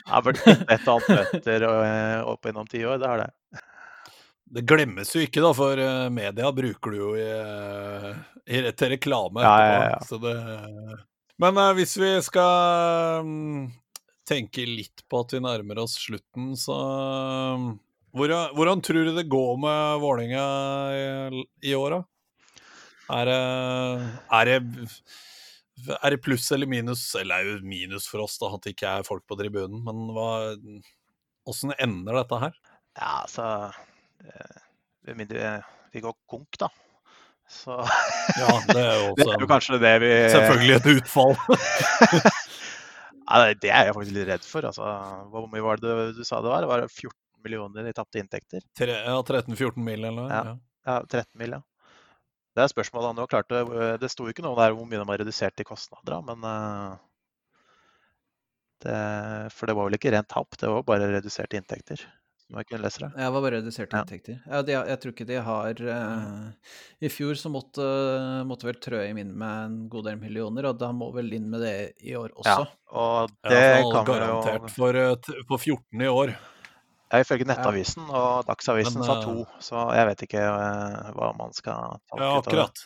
[0.05, 3.61] Det har vært et og annet møter eh, opp gjennom ti år, det har det.
[4.55, 8.11] Det glemmes jo ikke, da, for eh, media bruker du jo i, eh,
[8.45, 9.41] i, til reklame.
[9.41, 9.97] Ja, ja, ja.
[10.05, 10.35] Så det,
[11.41, 13.65] men hvis vi skal mm,
[14.29, 16.77] tenke litt på at vi nærmer oss slutten, så
[17.57, 17.67] mm,
[18.15, 20.45] hvordan, hvordan tror du det går med Vålerenga
[20.93, 22.03] i, i år, da?
[23.13, 23.39] Er det,
[24.33, 24.59] er det
[26.01, 27.03] er det pluss eller minus?
[27.19, 29.83] Eller er jo minus for oss, da, at det ikke er folk på tribunen.
[29.85, 30.29] Men hva,
[31.49, 32.57] åssen ender dette her?
[32.95, 33.45] Ja, altså
[35.05, 35.57] Med mindre
[35.95, 36.69] vi går konk, da.
[37.51, 37.75] Så
[38.41, 41.37] Ja, det er jo det er jo kanskje det vi selvfølgelig et utfall.
[43.25, 44.65] Ja, det er jeg faktisk litt redd for.
[44.69, 44.85] Altså,
[45.33, 46.61] hvor mye var det du, sa det var?
[46.61, 47.09] Det var 14
[47.41, 48.61] millioner i tapte inntekter?
[48.77, 50.29] Tre, ja, 13-14 mil eller.
[50.29, 50.43] Ja.
[50.85, 51.63] Ja, 13 mil, ja.
[52.55, 53.63] Det er spørsmålet han jo klarte.
[53.99, 56.93] Det sto ikke noe der hvor mye de har redusert i kostnader, men eh,
[58.85, 58.99] det,
[59.55, 62.03] For det var vel ikke rent tap, det var bare reduserte inntekter.
[62.45, 63.07] Jeg kunne lese det.
[63.17, 64.01] Jeg var bare reduserte Ja.
[64.05, 64.35] inntekter.
[64.45, 67.87] Ja, de, jeg tror ikke de har uh, I fjor så måtte,
[68.45, 71.63] måtte vel Trøim inn med en god del millioner, og da må vel inn med
[71.65, 71.73] det
[72.05, 72.67] i år Ja, også.
[72.93, 76.35] og det ja, kan vi garantert jo for, eh, for 14 i år.
[77.11, 81.31] Ja, ifølge Nettavisen og Dagsavisen Men, sa eh, to, så jeg vet ikke eh, hva
[81.37, 82.85] man skal tolke Ja, akkurat.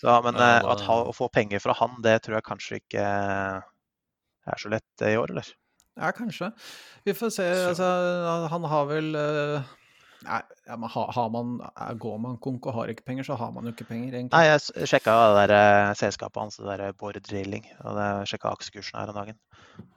[0.00, 2.46] Så, men Ja, eh, da- at ha, å få penger fra han, det tror jeg
[2.46, 3.06] kanskje ikke
[4.46, 5.48] er så lett i år, eller?
[5.96, 6.52] Ja, kanskje.
[7.08, 7.48] Vi får se.
[7.72, 7.90] Altså,
[8.52, 9.10] han har vel
[10.26, 11.58] Nei, ja, men har, har man,
[12.00, 14.32] går man konk og har ikke penger, så har man jo ikke penger, egentlig.
[14.32, 17.66] Nei, jeg sjekka det der selskapet hans, det der Bård Drilling.
[17.84, 19.38] og det sjekka aksjekursen her om dagen.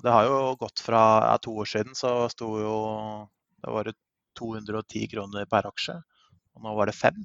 [0.03, 2.75] Det har jo gått fra ja, to år siden, så sto jo
[3.63, 3.97] Da var det
[4.39, 5.97] 210 kroner per aksje,
[6.55, 7.19] og nå var det fem.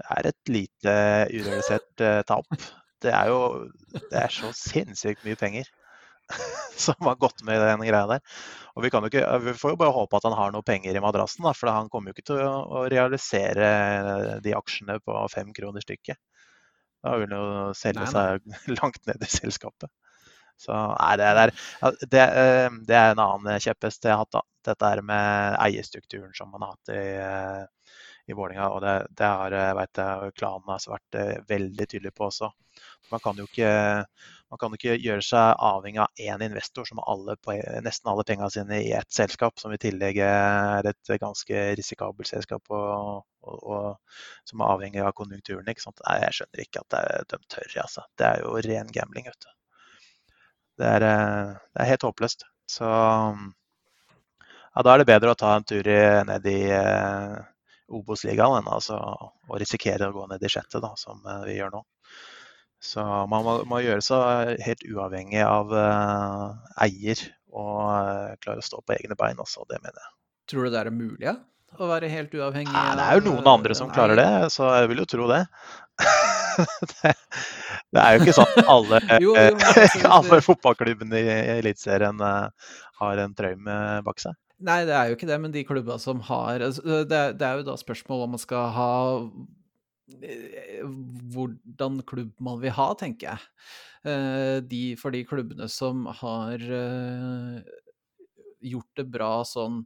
[0.00, 0.94] Det er et lite
[1.32, 2.48] urealisert eh, tap.
[3.00, 5.68] Det er jo det er så sinnssykt mye penger
[6.84, 8.20] som har gått med i den greia der.
[8.74, 10.96] Og vi, kan jo ikke, vi får jo bare håpe at han har noe penger
[10.96, 13.70] i madrassen, da, for han kommer jo ikke til å, å realisere
[14.44, 16.20] de aksjene på fem kroner stykket.
[17.00, 19.90] Da vil han jo selge Nei, seg langt ned i selskapet.
[20.60, 21.52] Så nei, det, er,
[22.04, 24.34] det, eh, det er en annen kjepphest jeg har hatt.
[24.36, 24.44] da.
[24.66, 27.94] Dette er med eierstrukturen som man har hatt i, eh,
[28.30, 30.02] i Vålinga, Og det, det har jeg vet
[30.36, 32.50] klanen har vært eh, veldig tydelig på også.
[33.10, 33.70] Man kan jo ikke,
[34.60, 37.34] kan ikke gjøre seg avhengig av én investor som har alle,
[37.82, 42.70] nesten alle pengene sine i ett selskap, som i tillegg er et ganske risikabelt selskap
[42.70, 45.68] og, og, og, som er avhengig av konjunkturen.
[45.72, 46.02] Ikke sant?
[46.06, 47.72] Nei, jeg skjønner ikke at det, de tør.
[47.86, 48.06] Altså.
[48.20, 49.26] Det er jo ren gambling.
[49.32, 49.50] vet du.
[50.80, 52.46] Det er, eh, det er helt håpløst.
[52.70, 52.86] Så
[54.74, 55.86] ja, da er det bedre å ta en tur
[56.28, 57.38] ned i eh,
[57.90, 58.96] Obos-ligaen enn altså,
[59.50, 61.82] å risikere å gå ned i sjette, da, som eh, vi gjør nå.
[62.80, 66.44] Så man må, må gjøre seg helt uavhengig av eh,
[66.86, 70.12] eier og eh, klare å stå på egne bein også, det mener jeg.
[70.50, 71.36] Tror du det er mulig ja?
[71.76, 72.72] å være helt uavhengig?
[72.72, 75.42] Nei, det er jo noen andre som klarer det, så jeg vil jo tro det.
[77.02, 79.74] det, det, er jo ikke sånn alle, jo, jo,
[80.16, 83.76] alle fotballklubbene i Eliteserien har en traume
[84.06, 84.38] bak seg.
[84.60, 87.46] Nei, det er jo ikke det, men de klubbene som har altså, det er, det
[87.46, 88.90] er jo da spørsmål om man skal ha
[90.18, 90.82] Eh,
[91.34, 93.50] hvordan klubb man vil ha, tenker jeg.
[94.10, 97.60] Eh, de, for de klubbene som har eh,
[98.72, 99.84] gjort det bra sånn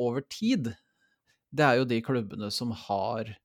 [0.00, 0.74] over tid,
[1.54, 3.36] det er jo de klubbene som har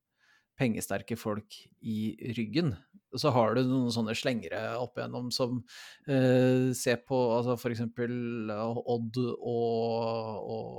[0.60, 2.74] pengesterke folk i ryggen.
[3.18, 5.64] Så har du noen sånne slengere opp igjennom som
[6.06, 7.82] eh, ser på altså f.eks.
[7.90, 10.76] Odd og, og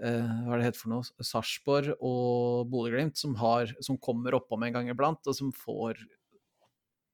[0.00, 3.36] eh, hva er det heter for noe, Sarpsborg og Bodø-Glimt, som,
[3.84, 6.00] som kommer oppom en gang iblant, og som får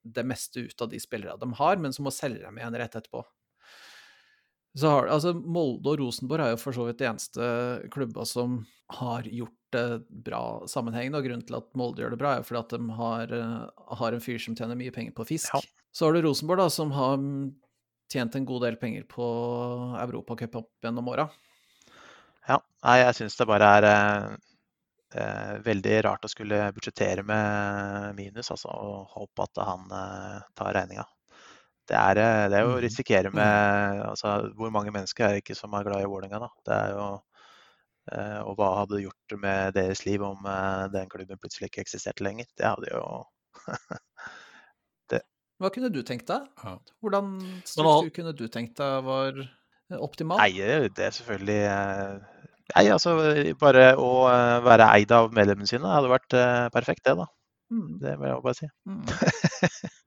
[0.08, 2.94] det meste ut av de spillerne de har, men som må selge dem igjen rett
[2.96, 3.24] etterpå.
[4.78, 7.46] Har, altså Molde og Rosenborg er jo for så vidt de eneste
[7.90, 8.60] klubba som
[9.00, 11.20] har gjort bra sammenhengende.
[11.20, 14.14] Og grunnen til at Molde gjør det bra, er fordi at de har, uh, har
[14.16, 15.50] en fyr som tjener mye penger på fisk.
[15.54, 15.60] Ja.
[15.92, 17.18] Så har du Rosenborg, da, som har
[18.12, 19.28] tjent en god del penger på
[20.00, 21.28] Europacup opp gjennom åra.
[22.48, 24.36] Ja, nei, jeg syns det bare er eh,
[25.20, 30.72] eh, veldig rart å skulle budsjettere med minus, altså, og håpe at han eh, tar
[30.78, 31.04] regninga.
[31.88, 32.84] Det er, eh, det er jo å mm.
[32.84, 34.02] risikere med mm.
[34.10, 36.50] altså, Hvor mange mennesker er det ikke som er glad i Vålerenga, da?
[36.68, 37.27] Det er jo eh,
[38.48, 42.24] Og hva hadde det gjort med deres liv om eh, den klubben plutselig ikke eksisterte
[42.26, 42.48] lenger?
[42.58, 43.04] Det hadde jo
[45.12, 45.22] det.
[45.58, 46.42] Hva kunne du tenkt deg?
[47.02, 49.40] Hvordan struktur kunne du tenkt deg var
[49.98, 50.42] optimal?
[50.42, 51.62] Nei, det er selvfølgelig
[52.68, 53.14] Nei, altså
[53.56, 56.34] bare å eh, være eid av medlemmene sine hadde vært
[56.74, 57.24] perfekt, det, da.
[57.72, 57.94] Mm.
[58.02, 58.68] Det vil jeg bare si.
[58.88, 59.06] Mm.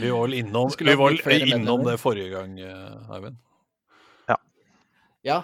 [0.00, 3.38] vi var vel innom, vi var innom det forrige gang, eh, Eivind.
[4.28, 4.36] Ja.
[5.24, 5.38] ja.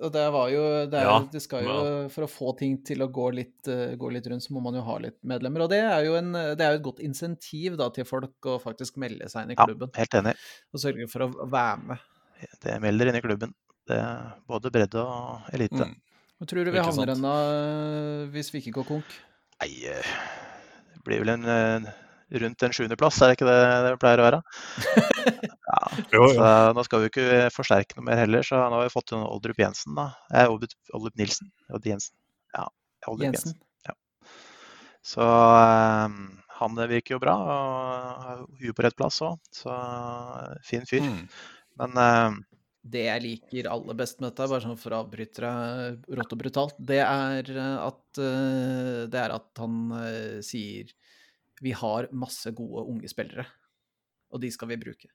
[0.00, 1.94] Og det var jo det, er, ja, det skal jo ja.
[2.12, 4.84] For å få ting til å gå litt, gå litt, rundt, så må man jo
[4.86, 5.66] ha litt medlemmer.
[5.66, 8.56] Og det er jo, en, det er jo et godt insentiv da, til folk å
[8.62, 9.92] faktisk melde seg inn i klubben.
[9.92, 10.36] Ja, helt enig.
[10.72, 12.06] Og sørge for å være med.
[12.64, 13.52] Det melder inn i klubben.
[13.90, 15.88] Det, er både bredde og elite.
[15.88, 15.98] Mm.
[16.40, 19.16] Hva tror du vi havner hen da, eh, hvis vi ikke går konk?
[19.60, 20.12] Nei, eh,
[20.94, 21.90] det blir vel en eh,
[22.40, 24.40] rundt en sjuendeplass, er det ikke det det pleier å være?
[25.90, 26.34] Ja, jo, jo.
[26.36, 29.24] Så nå skal vi ikke forsterke noe mer heller, så nå har vi fått inn
[29.26, 30.10] Oldrup Jensen, da.
[30.34, 31.50] Eh, Oldrup Nilsen.
[31.74, 32.16] Odd Jensen.
[32.54, 32.68] Ja,
[33.06, 33.56] Oldrup Jensen.
[33.56, 33.66] Jensen.
[33.88, 33.96] Ja.
[35.12, 36.20] Så eh,
[36.60, 39.40] han virker jo bra, og har huet på rett plass òg.
[39.54, 39.74] Så
[40.66, 41.06] fin fyr.
[41.06, 41.26] Mm.
[41.80, 42.40] Men eh,
[42.80, 46.40] det jeg liker aller best med dette, bare sånn for å avbryte deg rått og
[46.40, 50.92] brutalt, det er eh, at, eh, det er at han eh, sier
[51.60, 53.44] vi har masse gode unge spillere,
[54.32, 55.10] og de skal vi bruke.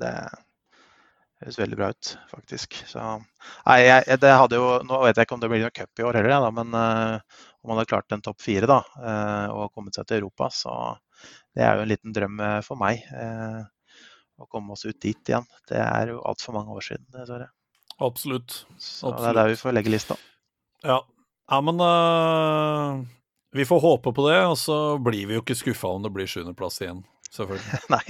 [0.00, 0.12] Det
[1.42, 2.78] høres veldig bra ut, faktisk.
[2.88, 3.02] Så,
[3.66, 6.06] nei, jeg, det hadde jo, Nå vet jeg ikke om det blir noen cup i
[6.06, 9.72] år heller, da, men uh, om man hadde klart en topp fire da, uh, og
[9.74, 10.76] kommet seg til Europa, så
[11.56, 13.04] det er jo en liten drøm for meg.
[13.12, 13.64] Uh,
[14.36, 15.46] å komme oss ut dit igjen.
[15.68, 17.48] Det er jo altfor mange år siden, dessverre.
[18.04, 18.52] Absolutt.
[18.76, 19.22] Så Absolutt.
[19.22, 20.16] det er der vi får legge lista.
[20.84, 20.98] Ja,
[21.48, 21.80] ja men
[23.56, 26.28] vi får håpe på det, og så blir vi jo ikke skuffa om det blir
[26.28, 27.00] sjuendeplass igjen,
[27.32, 27.80] selvfølgelig.
[27.96, 28.04] Nei.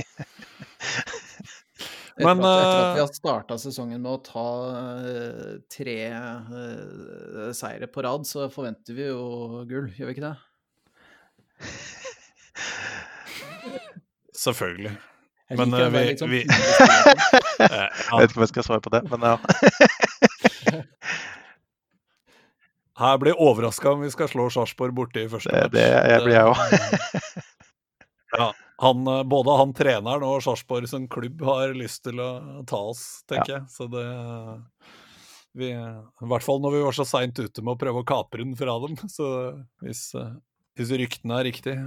[2.16, 7.50] Men, etter, at, etter at vi har starta sesongen med å ta uh, tre uh,
[7.52, 10.36] seire på rad, så forventer vi jo gull, gjør vi ikke det?
[14.46, 14.94] Selvfølgelig.
[15.50, 16.40] Jeg men uh, vi, liksom vi...
[16.48, 17.84] ja.
[17.84, 19.36] Jeg vet ikke om jeg skal svare på det, men ja.
[22.96, 25.68] Her blir overraska om vi skal slå Sarpsborg borte i første match.
[25.76, 26.56] Det, det jeg blir jeg òg.
[28.40, 28.48] ja,
[28.82, 32.30] han, eh, både han treneren og Sarpsborg som klubb har lyst til å
[32.68, 33.60] ta oss, tenker ja.
[33.60, 33.70] jeg.
[33.72, 34.06] Så det
[35.56, 38.44] vi, I hvert fall når vi var så seint ute med å prøve å kapre
[38.44, 38.98] den fra dem.
[39.08, 39.28] Så
[39.80, 40.10] hvis,
[40.76, 41.86] hvis ryktene er riktige.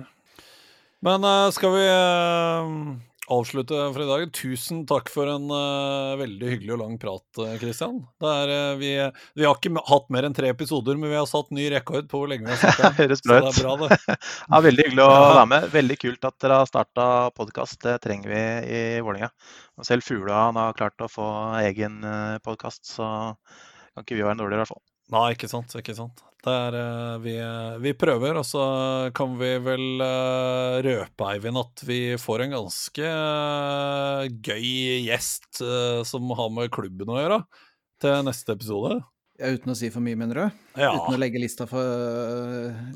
[1.06, 1.22] Men
[1.54, 1.84] skal vi
[3.34, 4.24] avslutte for i dag.
[4.36, 8.02] Tusen takk for en uh, veldig hyggelig og lang prat, Kristian.
[8.24, 8.92] Uh, vi,
[9.38, 12.22] vi, har ikke hatt mer enn tre episoder, men vi har satt ny rekord på
[12.22, 12.92] hvor lenge vi har snakka.
[13.02, 13.62] Høres bra ut.
[13.62, 14.18] Bra, det.
[14.50, 15.70] ja, veldig hyggelig å være med.
[15.78, 17.08] Veldig kult at dere har starta
[17.38, 17.80] podkast.
[17.86, 19.32] Det trenger vi i Vålerenga.
[19.86, 21.30] Selv Fugla har klart å få
[21.64, 22.02] egen
[22.44, 23.10] podkast, så
[23.94, 24.89] kan ikke vi være dårligere, i hvert fall.
[25.14, 25.74] Nei, ikke sant.
[25.80, 26.24] ikke sant.
[26.48, 27.34] Er, uh, vi,
[27.84, 28.64] vi, prøver, og så
[29.16, 34.70] kan vi vel uh, røpe, Eivind, at vi får en ganske uh, gøy
[35.10, 35.60] gjest
[36.08, 37.42] som har med klubben å gjøre,
[38.00, 39.02] til neste episode.
[39.40, 40.64] Ja, uten å si for mye, mener du?
[40.80, 40.94] Ja.
[40.96, 41.84] Uten å legge lista for,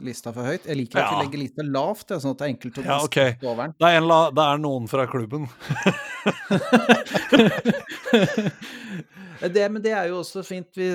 [0.03, 0.67] lista for høyt?
[0.67, 1.11] Jeg liker at ja.
[1.11, 3.37] vi legger lista lavt, sånn at det er enkelt å ja, okay.
[3.43, 3.77] over den.
[3.79, 5.47] Det er, la, det er noen fra klubben.
[9.51, 10.87] Det, men det er jo også fint vi,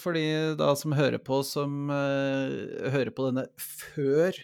[0.00, 4.36] for de da som hører på, som uh, hører på denne før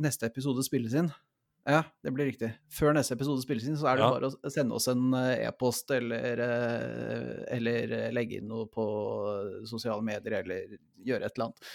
[0.00, 1.10] neste episode spilles inn.
[1.68, 2.48] Ja, det blir riktig.
[2.72, 4.10] Før neste episode spilles inn, så er det ja.
[4.14, 8.84] bare å sende oss en eh, e-post eller, uh, eller legge inn noe på
[9.68, 11.72] sosiale medier eller gjøre et eller annet.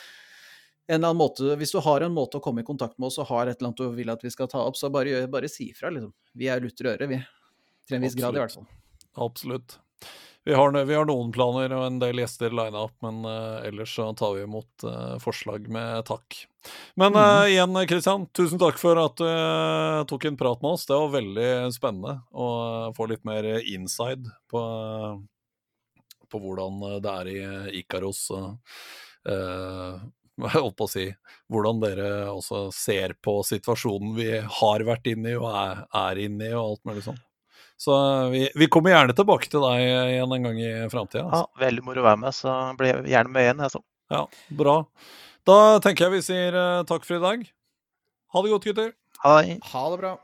[0.85, 3.21] En eller annen måte, Hvis du har en måte å komme i kontakt med oss
[3.21, 5.49] og har et eller annet du vil at vi skal ta opp, så bare, bare
[5.49, 5.93] si ifra.
[5.93, 6.13] Liksom.
[6.37, 7.21] Vi er lutter øre, vi.
[7.85, 8.69] Til en viss grad, i hvert fall.
[9.25, 9.79] Absolutt.
[10.45, 13.95] Vi har, vi har, noen planer og en del gjester lina opp, men uh, ellers
[13.97, 16.37] så tar vi imot uh, forslag med takk.
[17.01, 20.85] Men uh, igjen, Kristian, tusen takk for at du tok en prat med oss.
[20.85, 22.49] Det var veldig spennende å
[22.93, 24.61] få litt mer inside på,
[26.29, 28.27] på hvordan det er i Ikaros.
[30.35, 31.07] holdt på å si
[31.49, 36.51] hvordan dere også ser på situasjonen vi har vært inne i og er, er inne
[36.51, 37.17] i, og alt mulig sånn.
[37.77, 37.95] Så
[38.31, 41.25] vi, vi, kommer gjerne tilbake til deg igjen en gang i framtida.
[41.27, 41.43] Altså.
[41.43, 43.63] Ja, veldig moro å være med, så blir jeg gjerne med igjen.
[43.67, 43.81] Altså.
[44.13, 44.21] Ja,
[44.61, 44.77] bra.
[45.45, 47.43] Da tenker jeg vi sier uh, takk for i dag.
[48.33, 48.95] Ha det godt, gutter.
[49.25, 49.57] Hei.
[49.73, 50.15] Ha det bra.